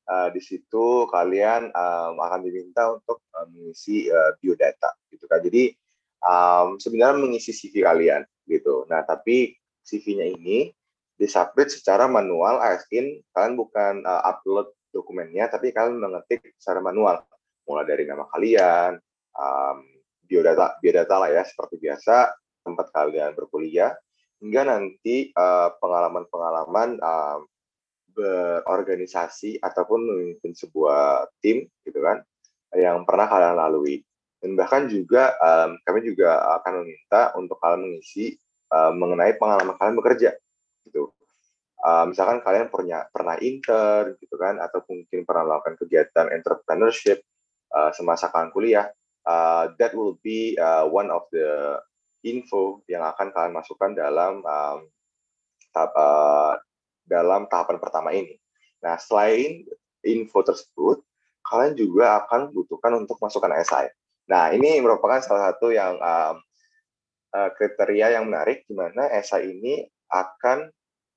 [0.05, 5.41] Uh, di situ kalian um, akan diminta untuk uh, mengisi uh, biodata, gitu kan.
[5.41, 5.73] Jadi
[6.21, 8.85] um, sebenarnya mengisi CV kalian gitu.
[8.85, 10.69] Nah, tapi CV-nya ini
[11.17, 17.23] disubmit secara manual as in kalian bukan uh, upload dokumennya tapi kalian mengetik secara manual
[17.65, 18.99] mulai dari nama kalian
[19.33, 19.77] um,
[20.27, 22.35] biodata biodata lah ya seperti biasa
[22.67, 23.95] tempat kalian berkuliah
[24.43, 25.31] hingga nanti
[25.79, 27.39] pengalaman-pengalaman uh,
[28.15, 32.23] berorganisasi ataupun memimpin sebuah tim gitu kan
[32.73, 34.01] yang pernah kalian lalui
[34.45, 38.37] dan bahkan juga um, kami juga akan meminta untuk kalian mengisi
[38.69, 40.31] uh, mengenai pengalaman kalian bekerja
[40.85, 41.09] gitu.
[41.81, 47.25] Uh, misalkan kalian pernah pernah intern gitu kan atau mungkin pernah melakukan kegiatan entrepreneurship
[47.73, 48.85] uh, semasa kalian kuliah,
[49.25, 51.81] uh, that will be uh, one of the
[52.25, 54.79] info yang akan kalian masukkan dalam um,
[57.05, 58.35] dalam tahapan pertama ini.
[58.81, 59.65] Nah, selain
[60.05, 61.01] info tersebut,
[61.45, 63.89] kalian juga akan butuhkan untuk masukkan esai.
[64.25, 66.35] Nah, ini merupakan salah satu yang um,
[67.29, 70.71] kriteria yang menarik di mana esai ini akan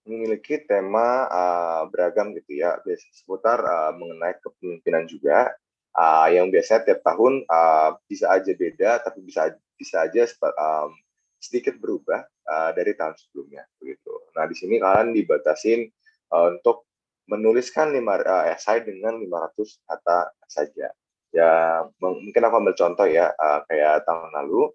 [0.09, 2.81] memiliki tema uh, beragam gitu ya,
[3.12, 5.53] seputar uh, mengenai kepemimpinan juga,
[5.92, 10.24] uh, yang biasanya tiap tahun uh, bisa aja beda, tapi bisa bisa aja
[10.57, 10.90] um,
[11.38, 14.11] sedikit berubah uh, dari tahun sebelumnya, begitu.
[14.35, 15.87] Nah di sini kalian dibatasin
[16.35, 16.87] uh, untuk
[17.31, 20.18] menuliskan lima uh, esai dengan 500 kata
[20.51, 20.88] saja.
[21.31, 24.72] Ya mungkin aku ambil contoh ya, uh, kayak tahun lalu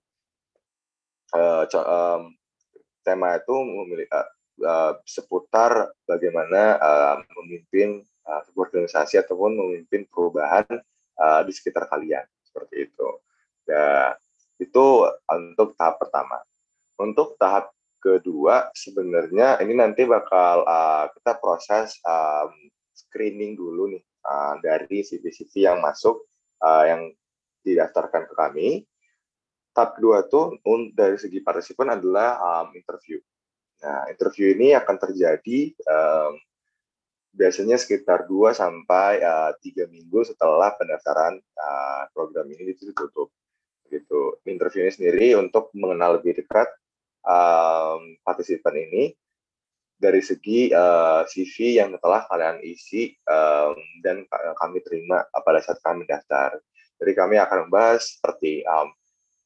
[1.34, 2.32] uh, um,
[3.02, 4.28] tema itu memiliki uh,
[4.64, 10.66] uh, seputar bagaimana uh, memimpin uh, organisasi ataupun memimpin perubahan
[11.18, 13.08] uh, di sekitar kalian seperti itu.
[13.66, 14.14] Ya,
[14.60, 14.86] itu
[15.28, 16.40] untuk tahap pertama.
[17.00, 22.52] Untuk tahap kedua sebenarnya ini nanti bakal uh, kita proses um,
[22.92, 26.28] screening dulu nih uh, dari CV-CV yang masuk
[26.60, 27.02] uh, yang
[27.64, 28.70] didaftarkan ke kami.
[29.74, 30.60] Tahap kedua tuh
[30.94, 33.18] dari segi partisipan adalah um, interview.
[33.82, 36.38] Nah, interview ini akan terjadi um,
[37.34, 43.34] biasanya sekitar 2 sampai uh, 3 minggu setelah pendaftaran uh, program ini itu ditutup.
[43.90, 44.38] Gitu.
[44.46, 46.70] Interview ini sendiri untuk mengenal lebih dekat
[47.24, 49.16] um, partisipan ini
[49.98, 54.28] dari segi uh, CV yang telah kalian isi um, dan
[54.60, 56.60] kami terima pada saat kami daftar.
[57.00, 58.92] Jadi kami akan membahas seperti um,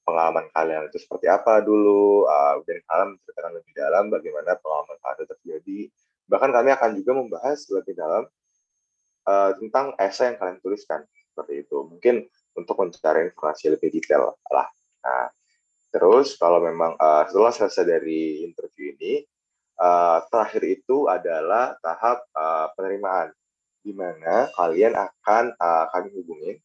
[0.08, 5.28] pengalaman kalian itu seperti apa dulu, uh, dan kalian menceritakan lebih dalam bagaimana pengalaman kalian
[5.38, 5.80] terjadi.
[6.28, 8.24] Bahkan kami akan juga membahas lebih dalam
[9.28, 11.78] uh, tentang esai yang kalian tuliskan seperti itu.
[11.86, 12.26] Mungkin
[12.58, 14.68] untuk mencari informasi lebih detail lah.
[15.06, 15.30] Nah,
[15.98, 19.26] terus kalau memang uh, setelah selesai dari interview ini,
[19.82, 23.34] uh, terakhir itu adalah tahap uh, penerimaan,
[23.82, 26.58] di mana kalian akan uh, kami hubungin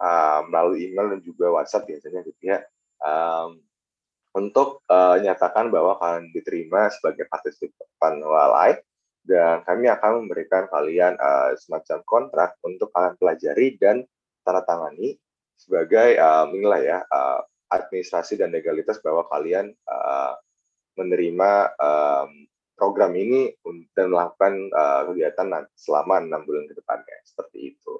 [0.00, 2.58] uh, melalui email dan juga WhatsApp biasanya gitu ya
[3.00, 3.60] um,
[4.36, 8.76] untuk uh, nyatakan bahwa kalian diterima sebagai partisipan walai
[9.26, 14.04] dan kami akan memberikan kalian uh, semacam kontrak untuk kalian pelajari dan
[14.44, 15.18] tanda tangani
[15.56, 17.40] sebagai uh, inilah ya uh,
[17.76, 20.34] administrasi dan legalitas bahwa kalian uh,
[20.96, 23.56] menerima um, program ini
[23.96, 27.94] dan melakukan uh, kegiatan selama enam bulan ke depannya seperti itu.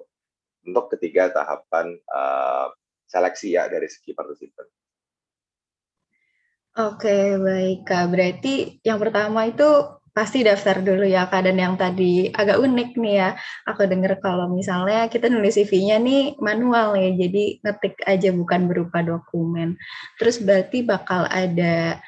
[0.66, 2.72] Untuk ketiga tahapan uh,
[3.08, 4.66] seleksi ya dari segi partisipan.
[6.76, 8.12] Oke, baik Kak.
[8.12, 11.44] Berarti yang pertama itu pasti daftar dulu ya Kak.
[11.44, 13.28] Dan yang tadi agak unik nih ya,
[13.68, 19.04] aku dengar kalau misalnya kita nulis CV-nya nih manual ya, jadi ngetik aja bukan berupa
[19.04, 19.76] dokumen.
[20.16, 22.00] Terus berarti bakal ada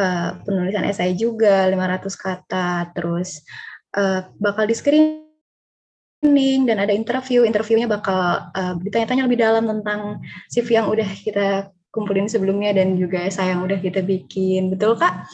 [0.00, 3.44] uh, penulisan esai juga 500 kata, terus
[3.92, 7.44] uh, bakal di screening dan ada interview.
[7.44, 13.28] Interviewnya bakal uh, ditanya-tanya lebih dalam tentang CV yang udah kita kumpulin sebelumnya dan juga
[13.28, 14.72] saya yang udah kita bikin.
[14.72, 15.28] Betul, Kak?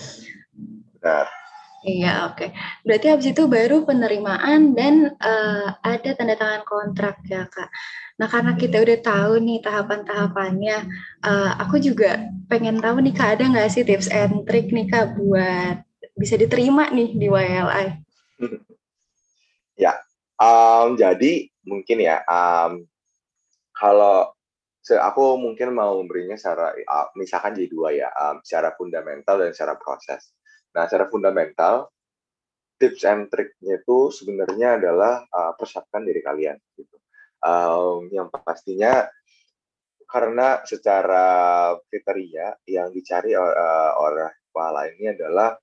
[0.98, 1.45] Benar.
[1.86, 2.34] Iya, oke.
[2.34, 2.50] Okay.
[2.82, 7.70] Berarti habis itu baru penerimaan dan uh, ada tanda tangan kontrak ya, Kak.
[8.18, 10.78] Nah, karena kita udah tahu nih tahapan-tahapannya,
[11.22, 15.14] uh, aku juga pengen tahu nih, Kak, ada nggak sih tips and trick nih, Kak,
[15.14, 15.86] buat
[16.18, 17.86] bisa diterima nih di YLI?
[19.86, 19.94] ya,
[20.42, 22.82] um, jadi mungkin ya, um,
[23.78, 24.34] kalau
[24.90, 26.74] aku mungkin mau memberinya secara
[27.14, 30.34] misalkan jadi dua ya, um, secara fundamental dan secara proses.
[30.76, 31.88] Nah, secara fundamental
[32.76, 36.96] tips and triknya itu sebenarnya adalah uh, persiapkan diri kalian gitu.
[37.40, 39.08] Um, yang pastinya
[40.04, 41.24] karena secara
[41.88, 45.56] kriteria yang dicari uh, oleh kepala ini adalah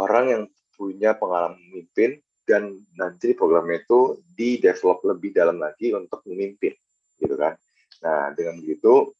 [0.00, 0.42] orang yang
[0.72, 2.16] punya pengalaman memimpin
[2.48, 6.74] dan nanti programnya itu di develop lebih dalam lagi untuk memimpin
[7.20, 7.54] gitu kan
[8.02, 9.14] Nah, dengan begitu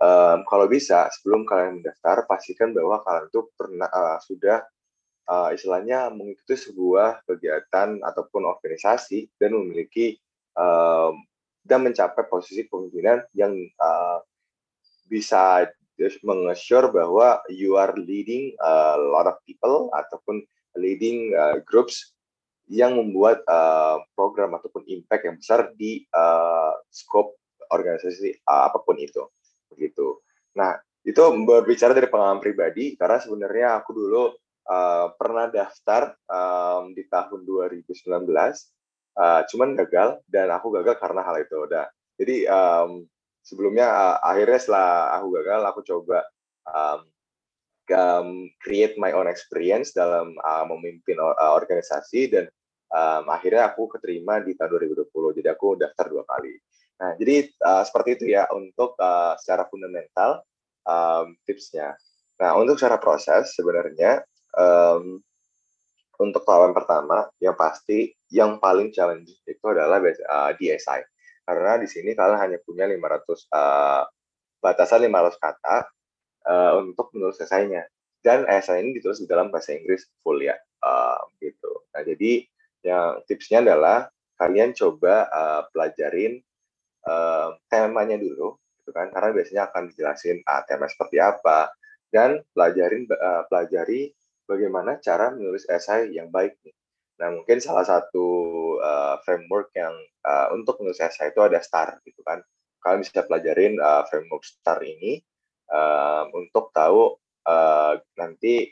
[0.00, 4.64] um, kalau bisa sebelum kalian mendaftar pastikan bahwa kalian tuh pernah uh, sudah
[5.28, 10.18] uh, istilahnya mengikuti sebuah kegiatan ataupun organisasi dan memiliki
[10.56, 11.20] um,
[11.64, 14.20] dan mencapai posisi kepemimpinan yang uh,
[15.08, 15.68] bisa
[16.26, 20.42] mengassure bahwa you are leading a lot of people ataupun
[20.74, 22.12] leading uh, groups
[22.66, 27.38] yang membuat uh, program ataupun impact yang besar di uh, scope
[27.70, 29.22] organisasi uh, apa pun itu
[29.74, 30.22] begitu.
[30.56, 34.22] Nah itu berbicara dari pengalaman pribadi karena sebenarnya aku dulu
[34.70, 37.92] uh, pernah daftar um, di tahun 2019
[39.20, 41.56] uh, cuman gagal dan aku gagal karena hal itu.
[41.68, 41.84] Udah
[42.16, 43.04] jadi um,
[43.44, 46.18] sebelumnya uh, akhirnya setelah aku gagal aku coba
[46.70, 47.00] um,
[47.92, 48.28] um,
[48.64, 52.44] create my own experience dalam uh, memimpin uh, organisasi dan
[52.88, 56.43] um, akhirnya aku keterima di tahun 2020 jadi aku daftar dua kali
[57.04, 60.40] nah jadi uh, seperti itu ya untuk uh, secara fundamental
[60.88, 61.92] um, tipsnya.
[62.40, 64.24] Nah untuk secara proses sebenarnya
[64.56, 65.20] um,
[66.16, 71.04] untuk tahapan pertama yang pasti yang paling challenging itu adalah uh, DSI
[71.44, 74.02] karena di sini kalian hanya punya 500 uh,
[74.64, 75.76] batasan 500 kata
[76.48, 77.84] uh, untuk menulis esainya.
[78.24, 81.84] Dan esai ini ditulis di dalam bahasa Inggris full ya uh, gitu.
[81.92, 82.48] Nah jadi
[82.80, 84.08] yang tipsnya adalah
[84.40, 86.40] kalian coba uh, pelajarin
[87.08, 91.72] uh, temanya dulu gitu kan karena biasanya akan dijelasin uh, tema seperti apa
[92.12, 94.12] dan pelajarin uh, pelajari
[94.44, 96.74] bagaimana cara menulis esai yang baik nih
[97.14, 98.26] Nah, mungkin salah satu
[98.82, 99.94] uh, framework yang
[100.26, 102.42] uh, untuk menulis esai itu ada STAR gitu kan.
[102.82, 105.22] Kalian bisa pelajarin uh, framework STAR ini
[105.70, 107.14] uh, untuk tahu
[107.46, 108.66] uh, nanti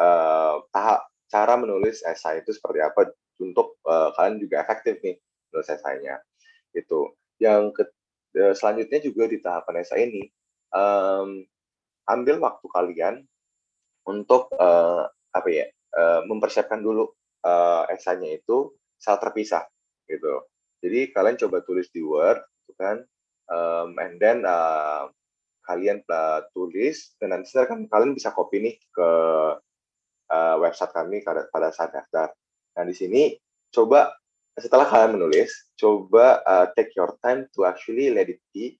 [0.00, 5.16] uh, tahap cara menulis esai itu seperti apa untuk uh, kalian juga efektif nih
[5.52, 6.16] menulis esainya.
[6.72, 7.12] Itu.
[7.42, 7.82] Yang ke,
[8.38, 10.22] uh, selanjutnya juga di tahapan esai ini
[10.70, 11.42] um,
[12.06, 13.14] ambil waktu kalian
[14.06, 17.10] untuk uh, apa ya uh, mempersiapkan dulu
[17.42, 19.66] uh, esainya itu saat terpisah
[20.06, 20.46] gitu.
[20.82, 23.06] Jadi kalian coba tulis di Word, gitu kan,
[23.46, 25.06] um, and then uh,
[25.62, 29.10] kalian uh, tulis dan nanti kan kalian bisa copy nih ke
[30.26, 32.34] uh, website kami pada saat daftar.
[32.74, 33.22] Nah di sini
[33.70, 34.10] coba
[34.60, 38.76] setelah kalian menulis, coba uh, take your time to actually let it be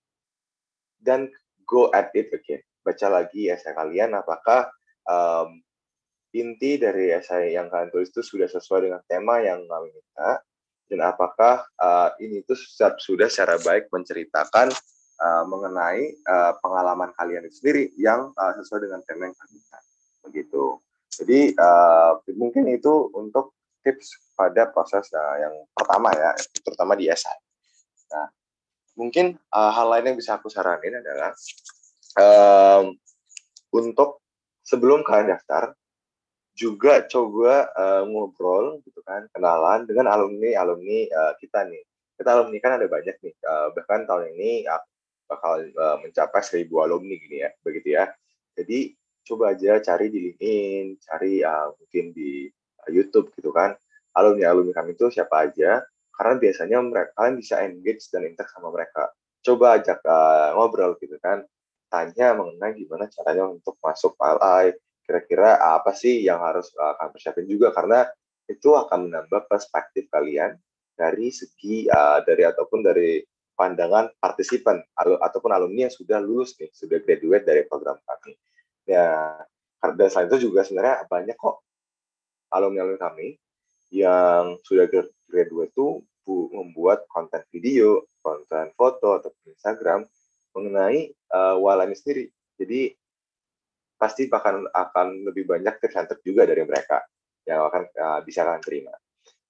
[1.00, 1.32] dan
[1.64, 2.60] go at it again.
[2.82, 4.68] Baca lagi esai kalian apakah
[5.08, 5.62] um,
[6.36, 10.44] inti dari esai yang kalian tulis itu sudah sesuai dengan tema yang kami minta?
[10.92, 12.52] Dan apakah uh, ini itu
[13.00, 14.68] sudah secara baik menceritakan
[15.24, 19.78] uh, mengenai uh, pengalaman kalian sendiri yang uh, sesuai dengan tema yang kami minta?
[20.28, 20.64] Begitu.
[21.12, 26.30] Jadi uh, mungkin itu untuk tips pada proses uh, yang pertama ya
[26.62, 27.36] terutama di esai
[28.08, 28.26] nah
[28.96, 31.34] mungkin uh, hal lain yang bisa aku saranin adalah
[32.18, 32.96] um,
[33.72, 34.20] untuk
[34.62, 35.72] sebelum kalian daftar
[36.52, 41.82] juga coba uh, ngobrol gitu kan kenalan dengan alumni alumni uh, kita nih.
[42.12, 44.82] Kita alumni kan ada banyak nih uh, bahkan tahun ini uh,
[45.26, 48.12] bakal uh, mencapai seribu alumni gini ya begitu ya.
[48.52, 48.92] Jadi
[49.24, 52.52] coba aja cari di LinkedIn cari uh, mungkin di
[52.90, 53.76] YouTube gitu kan.
[54.16, 55.84] Alumni alumni kami itu siapa aja?
[56.12, 59.12] Karena biasanya mereka kalian bisa engage dan interact sama mereka.
[59.42, 61.42] Coba ajak uh, ngobrol gitu kan.
[61.92, 67.46] Tanya mengenai gimana caranya untuk masuk PLI kira-kira apa sih yang harus uh, kalian persiapin
[67.48, 67.68] juga?
[67.74, 68.06] Karena
[68.48, 70.56] itu akan menambah perspektif kalian
[70.92, 73.20] dari segi uh, dari ataupun dari
[73.52, 78.34] pandangan partisipan ataupun alumni yang sudah lulus nih, sudah graduate dari program kami.
[78.88, 79.38] Ya,
[79.78, 81.62] dan selain itu juga sebenarnya banyak kok
[82.52, 83.28] alumni-alumni kami
[83.92, 84.88] yang sudah
[85.28, 86.00] graduate itu
[86.54, 90.06] membuat konten video, konten foto atau Instagram
[90.54, 92.30] mengenai uh, walani sendiri.
[92.56, 92.94] Jadi
[93.98, 97.02] pasti akan akan lebih banyak tips juga dari mereka
[97.46, 98.94] yang akan uh, bisa kalian terima.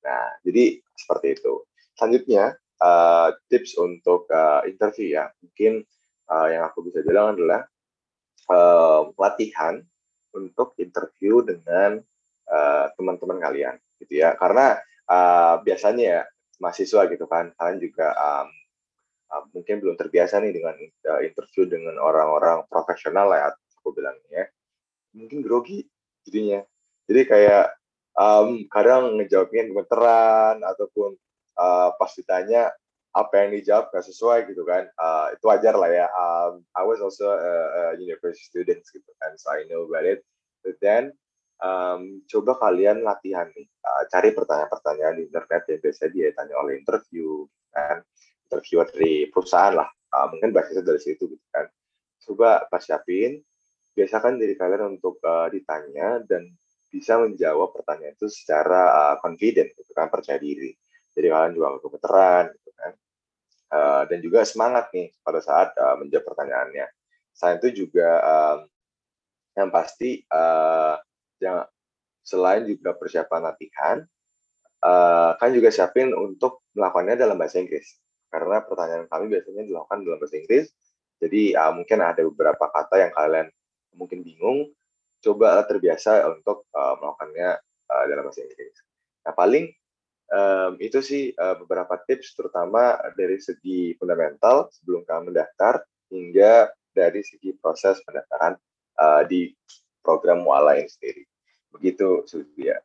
[0.03, 1.63] Nah, jadi seperti itu.
[1.93, 5.31] Selanjutnya, uh, tips untuk uh, interview ya.
[5.45, 5.85] Mungkin
[6.33, 7.69] uh, yang aku bisa bilang adalah
[8.49, 9.85] uh, latihan
[10.33, 12.01] untuk interview dengan
[12.99, 14.37] teman-teman uh, kalian, gitu ya.
[14.37, 14.77] Karena
[15.09, 16.23] uh, biasanya ya
[16.61, 18.49] mahasiswa gitu kan, kalian juga um,
[19.33, 20.77] uh, mungkin belum terbiasa nih dengan
[21.09, 23.51] uh, interview dengan orang-orang profesional ya
[23.83, 24.47] aku bilangnya
[25.17, 25.85] mungkin grogi
[26.23, 26.63] jadinya.
[27.11, 27.67] Jadi kayak
[28.17, 31.19] um, kadang ngejawabnya gemeteran ataupun
[31.59, 32.73] uh, pas ditanya
[33.13, 34.89] apa yang dijawab gak sesuai gitu kan.
[34.97, 36.07] Uh, itu wajar lah ya.
[36.15, 40.25] Um, I was also a, a university student gitu kan so I know about it.
[40.65, 41.13] But then
[41.63, 46.83] um, coba kalian latihan nih uh, cari pertanyaan-pertanyaan di internet yang biasa dia tanya oleh
[46.83, 48.03] interview kan
[48.51, 51.71] interviewer dari perusahaan lah uh, mungkin basisnya dari situ gitu kan
[52.23, 53.43] coba persiapin,
[53.93, 56.49] biasakan diri kalian untuk uh, ditanya dan
[56.89, 60.73] bisa menjawab pertanyaan itu secara uh, confident, gitu kan, percaya diri.
[61.13, 62.93] Jadi kalian juga nggak gemeteran, gitu kan.
[63.73, 66.87] Uh, dan juga semangat nih pada saat uh, menjawab pertanyaannya.
[67.33, 68.59] Selain itu juga um,
[69.57, 71.01] yang pasti uh,
[72.23, 73.97] selain juga persiapan latihan,
[74.83, 77.99] uh, kan juga siapin untuk melakukannya dalam bahasa Inggris.
[78.33, 80.73] Karena pertanyaan kami biasanya dilakukan dalam bahasa Inggris,
[81.23, 83.47] jadi uh, mungkin ada beberapa kata yang kalian
[83.95, 84.73] mungkin bingung,
[85.23, 88.75] coba terbiasa untuk uh, melakukannya uh, dalam bahasa Inggris.
[89.23, 89.71] Nah paling
[90.35, 97.23] um, itu sih uh, beberapa tips terutama dari segi fundamental sebelum kamu mendaftar hingga dari
[97.23, 98.59] segi proses pendaftaran
[98.99, 99.55] uh, di
[100.03, 101.23] program ini sendiri.
[101.73, 102.79] Begitu, Sylvia.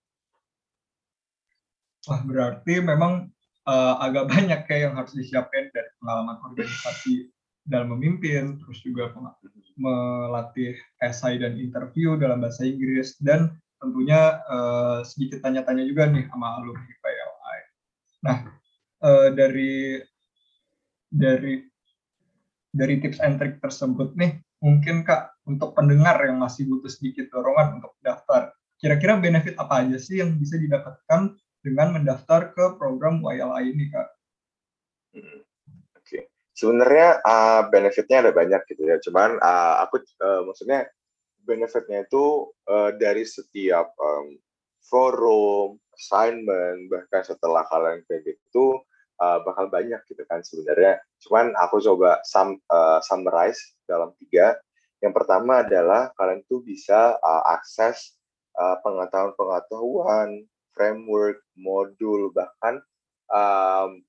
[2.07, 3.27] Wah, berarti memang
[3.67, 7.27] uh, agak banyak kayak yang harus disiapkan dari pengalaman organisasi
[7.67, 9.11] dalam memimpin, terus juga
[9.75, 16.57] melatih esai dan interview dalam bahasa Inggris, dan tentunya uh, sedikit tanya-tanya juga nih sama
[16.57, 17.59] alumni PLI.
[18.23, 18.37] Nah,
[19.03, 19.99] uh, dari
[21.11, 21.59] dari
[22.71, 27.83] dari tips and trick tersebut nih, mungkin Kak, untuk pendengar yang masih butuh sedikit dorongan
[27.83, 31.33] untuk daftar, kira-kira benefit apa aja sih yang bisa didapatkan
[31.65, 34.07] dengan mendaftar ke program YLI ini, Kak?
[35.17, 35.41] Hmm,
[35.97, 36.21] Oke, okay.
[36.53, 38.97] sebenarnya uh, benefitnya ada banyak gitu ya.
[39.01, 40.87] Cuman uh, aku uh, maksudnya
[41.43, 44.37] benefitnya itu uh, dari setiap um,
[44.87, 48.79] forum, assignment, bahkan setelah kalian kayak gitu
[49.19, 51.01] uh, bakal banyak gitu kan sebenarnya.
[51.21, 54.57] Cuman aku coba sum, uh, summarize dalam tiga.
[54.97, 58.16] Yang pertama adalah kalian tuh bisa uh, akses
[58.57, 62.81] pengetahuan-pengetahuan, framework, modul, bahkan
[63.29, 64.01] um,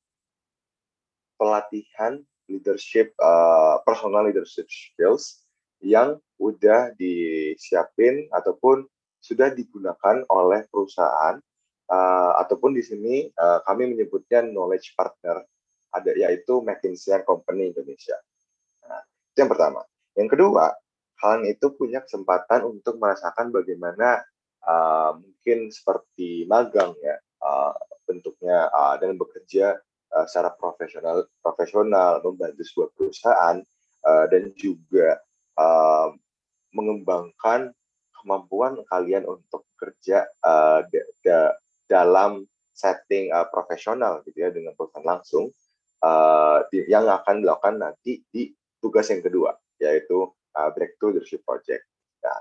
[1.36, 5.44] pelatihan leadership, uh, personal leadership skills
[5.84, 8.88] yang udah disiapin ataupun
[9.22, 11.38] sudah digunakan oleh perusahaan
[11.90, 15.44] uh, ataupun di sini uh, kami menyebutnya knowledge partner
[15.92, 18.16] ada yaitu McKinsey Company Indonesia.
[18.84, 19.80] Nah, itu yang pertama.
[20.18, 20.74] Yang kedua,
[21.18, 24.22] kalian itu punya kesempatan untuk merasakan bagaimana
[24.68, 27.72] uh, mungkin seperti magang ya uh,
[28.04, 29.80] bentuknya uh, dan bekerja
[30.12, 33.56] uh, secara profesional profesional membantu sebuah perusahaan
[34.04, 35.16] uh, dan juga
[35.56, 36.12] uh,
[36.76, 37.72] mengembangkan
[38.12, 40.84] kemampuan kalian untuk bekerja uh,
[41.88, 42.44] dalam
[42.76, 45.50] setting uh, profesional gitu ya dengan perusahaan langsung
[46.04, 51.86] uh, yang akan dilakukan nanti di tugas yang kedua yaitu uh, breakthrough leadership project.
[52.22, 52.38] Nah,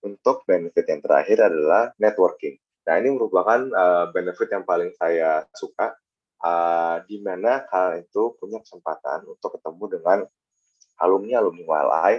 [0.00, 2.56] untuk benefit yang terakhir adalah networking.
[2.88, 5.94] Nah, ini merupakan uh, benefit yang paling saya suka,
[6.40, 10.18] uh, di mana kalian itu punya kesempatan untuk ketemu dengan
[11.00, 12.14] alumni-alumni WLI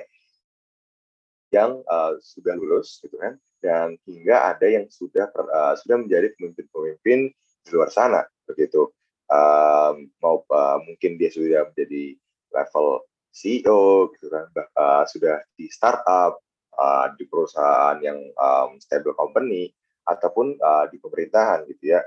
[1.51, 7.33] yang uh, sudah lulus, gitu kan, dan hingga ada yang sudah uh, sudah menjadi pemimpin-pemimpin
[7.35, 8.87] di luar sana, begitu.
[9.31, 12.15] Uh, mau uh, mungkin dia sudah menjadi
[12.51, 16.39] level CEO, gitu kan, uh, sudah di startup,
[16.77, 19.71] uh, di perusahaan yang um, stable company
[20.07, 22.01] ataupun uh, di pemerintahan gitu ya.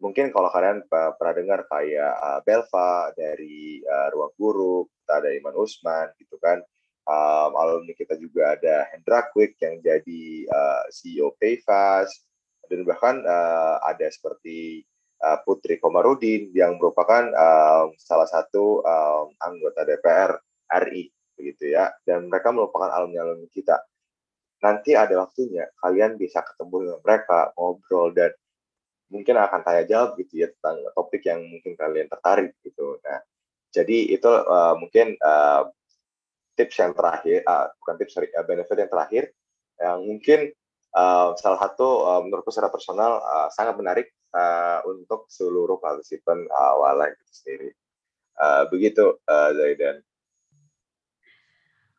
[0.00, 5.52] Mungkin kalau kalian pernah dengar kayak uh, Belva dari uh, Ruang Guru, kita ada Iman
[5.60, 6.64] Usman gitu kan.
[7.04, 12.22] Um, alumni kita juga ada Hendra Quick yang jadi uh, CEO Payfast
[12.70, 14.86] dan bahkan uh, ada seperti
[15.20, 20.38] uh, Putri Komarudin yang merupakan um, salah satu um, anggota DPR
[20.86, 23.80] RI begitu ya dan mereka merupakan alumni-alumni kita
[24.60, 28.30] nanti ada waktunya kalian bisa ketemu dengan mereka ngobrol dan
[29.10, 33.00] mungkin akan tanya jawab gitu ya tentang topik yang mungkin kalian tertarik gitu.
[33.02, 33.20] Nah
[33.74, 35.66] jadi itu uh, mungkin uh,
[36.54, 39.24] tips yang terakhir uh, bukan tips sorry uh, benefit yang terakhir
[39.80, 40.40] yang mungkin
[40.94, 44.06] uh, salah satu uh, menurutku secara personal uh, sangat menarik
[44.36, 47.70] uh, untuk seluruh partisipan uh, itu sendiri.
[48.40, 50.00] Uh, begitu uh, Zaidan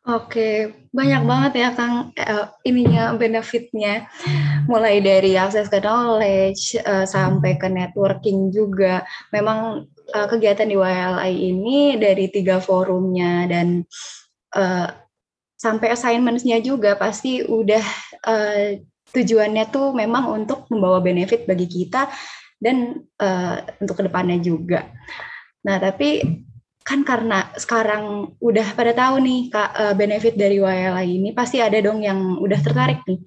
[0.02, 4.10] Oke, banyak banget ya Kang uh, ininya benefitnya,
[4.66, 9.06] mulai dari akses ke knowledge uh, sampai ke networking juga.
[9.30, 13.86] Memang uh, kegiatan di YLI ini dari tiga forumnya dan
[14.58, 14.90] uh,
[15.54, 17.84] sampai assignments-nya juga pasti udah
[18.26, 18.74] uh,
[19.14, 22.10] tujuannya tuh memang untuk membawa benefit bagi kita
[22.58, 24.82] dan uh, untuk ke depannya juga.
[25.62, 26.26] Nah tapi
[26.82, 31.78] kan karena sekarang udah pada tahu nih kak uh, benefit dari YLI ini pasti ada
[31.78, 33.22] dong yang udah tertarik nih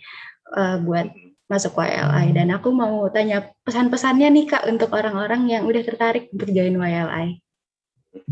[0.56, 1.08] uh, buat
[1.47, 6.51] masuk YLI dan aku mau tanya pesan-pesannya nih kak untuk orang-orang yang udah tertarik untuk
[6.51, 7.39] join YLI.
[8.16, 8.26] Oke,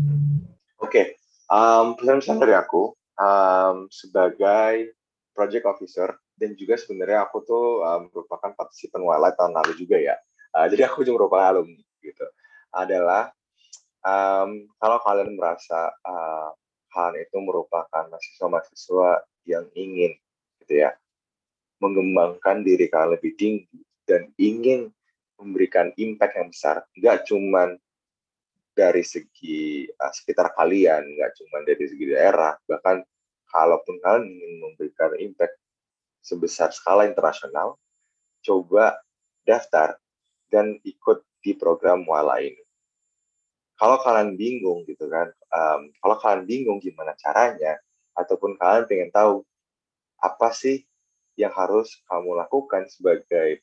[0.80, 1.06] okay.
[1.48, 4.92] um, pesan-pesan dari aku um, sebagai
[5.32, 10.16] project officer dan juga sebenarnya aku tuh um, merupakan partisipan wildlife tahun lalu juga ya.
[10.54, 12.26] Uh, jadi aku juga merupakan alumni gitu.
[12.74, 13.30] Adalah
[14.04, 16.52] um, kalau kalian merasa uh,
[16.94, 20.14] kalian itu merupakan mahasiswa-mahasiswa yang ingin
[20.62, 20.94] gitu ya
[21.82, 24.88] mengembangkan diri kalian lebih tinggi dan ingin
[25.36, 27.76] memberikan impact yang besar, nggak cuman
[28.74, 33.02] dari segi uh, sekitar kalian, nggak cuma dari segi daerah, bahkan
[33.50, 35.58] kalaupun kalian ingin memberikan impact
[36.24, 37.76] sebesar skala internasional,
[38.40, 38.96] coba
[39.44, 40.00] daftar
[40.48, 42.63] dan ikut di program Wala ini.
[43.74, 47.78] Kalau kalian bingung gitu kan, um, kalau kalian bingung gimana caranya,
[48.14, 49.42] ataupun kalian pengen tahu
[50.22, 50.86] apa sih
[51.34, 53.60] yang harus kamu lakukan sebagai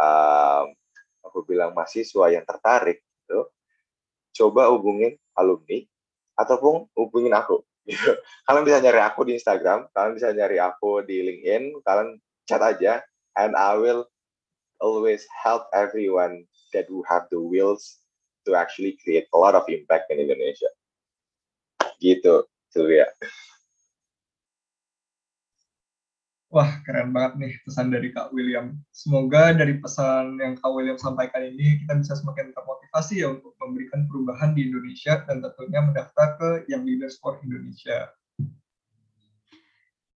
[0.00, 0.72] um,
[1.20, 3.46] aku bilang mahasiswa yang tertarik gitu,
[4.40, 5.84] coba hubungin alumni
[6.40, 7.60] ataupun hubungin aku.
[8.48, 12.16] Kalian bisa nyari aku di Instagram, kalian bisa nyari aku di LinkedIn, kalian
[12.48, 13.04] chat aja,
[13.36, 14.08] and I will
[14.80, 18.00] always help everyone that who have the wills
[18.44, 20.68] to actually create a lot of impact in Indonesia.
[22.00, 23.08] Gitu, Sylvia.
[26.50, 28.74] Wah, keren banget nih pesan dari Kak William.
[28.90, 34.10] Semoga dari pesan yang Kak William sampaikan ini, kita bisa semakin termotivasi ya untuk memberikan
[34.10, 38.10] perubahan di Indonesia dan tentunya mendaftar ke Young Leaders for Indonesia.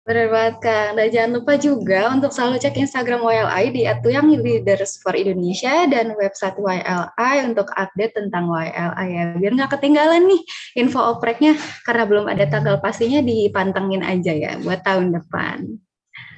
[0.02, 0.88] Benar banget Kak.
[0.98, 6.18] Dan jangan lupa juga untuk selalu cek Instagram YLI di Young Leaders for Indonesia dan
[6.18, 9.24] website YLI untuk update tentang YLI ya.
[9.38, 10.42] Biar nggak ketinggalan nih
[10.82, 11.54] info opreknya
[11.86, 15.70] karena belum ada tanggal pastinya dipantengin aja ya buat tahun depan.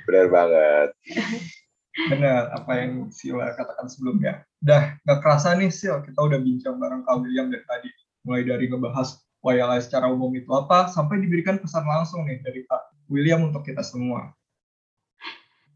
[0.04, 0.88] Benar banget.
[1.94, 4.44] Benar, apa yang Sila katakan sebelumnya.
[4.60, 7.88] Dah, nggak kerasa nih Sil, kita udah bincang bareng Kak William dari tadi.
[8.26, 13.12] Mulai dari ngebahas YLI secara umum itu apa, sampai diberikan pesan langsung nih dari Kak
[13.12, 14.32] William untuk kita semua.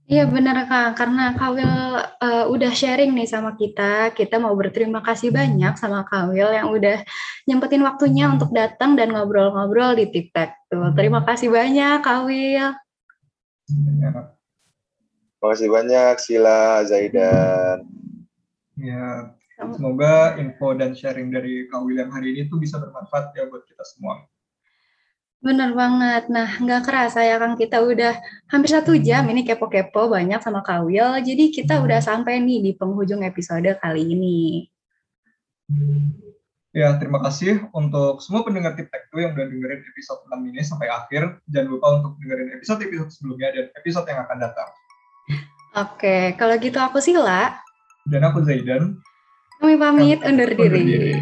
[0.08, 4.16] Iya benar Kak, karena Kak Will uh, udah sharing nih sama kita.
[4.16, 7.04] Kita mau berterima kasih banyak sama Kak Will yang udah
[7.44, 10.72] nyempetin waktunya untuk datang dan ngobrol-ngobrol di TikTok.
[10.72, 12.72] Tuh, terima kasih banyak Kak Will.
[14.00, 14.32] Ya.
[15.36, 17.84] Terima kasih banyak Sila, Zaidan.
[18.80, 19.36] Ya,
[19.74, 23.82] semoga info dan sharing dari Kak William hari ini tuh bisa bermanfaat ya buat kita
[23.82, 24.22] semua.
[25.38, 26.26] Bener banget.
[26.34, 28.18] Nah, nggak kerasa ya Kang, kita udah
[28.50, 31.14] hampir satu jam ini kepo-kepo banyak sama Kak Will.
[31.22, 34.66] Jadi kita udah sampai nih di penghujung episode kali ini.
[36.74, 40.86] Ya, terima kasih untuk semua pendengar Tip Tech yang udah dengerin episode 6 ini sampai
[40.90, 41.42] akhir.
[41.50, 44.68] Jangan lupa untuk dengerin episode-episode sebelumnya dan episode yang akan datang.
[45.78, 47.56] Oke, kalau gitu aku Sila.
[48.10, 48.98] Dan aku Zaidan.
[49.58, 50.82] Kami pamit undur diri.
[50.86, 51.12] diri.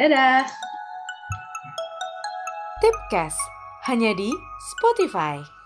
[0.00, 0.48] Dadah.
[2.80, 3.36] Tipcast
[3.84, 4.32] hanya di
[4.72, 5.61] Spotify.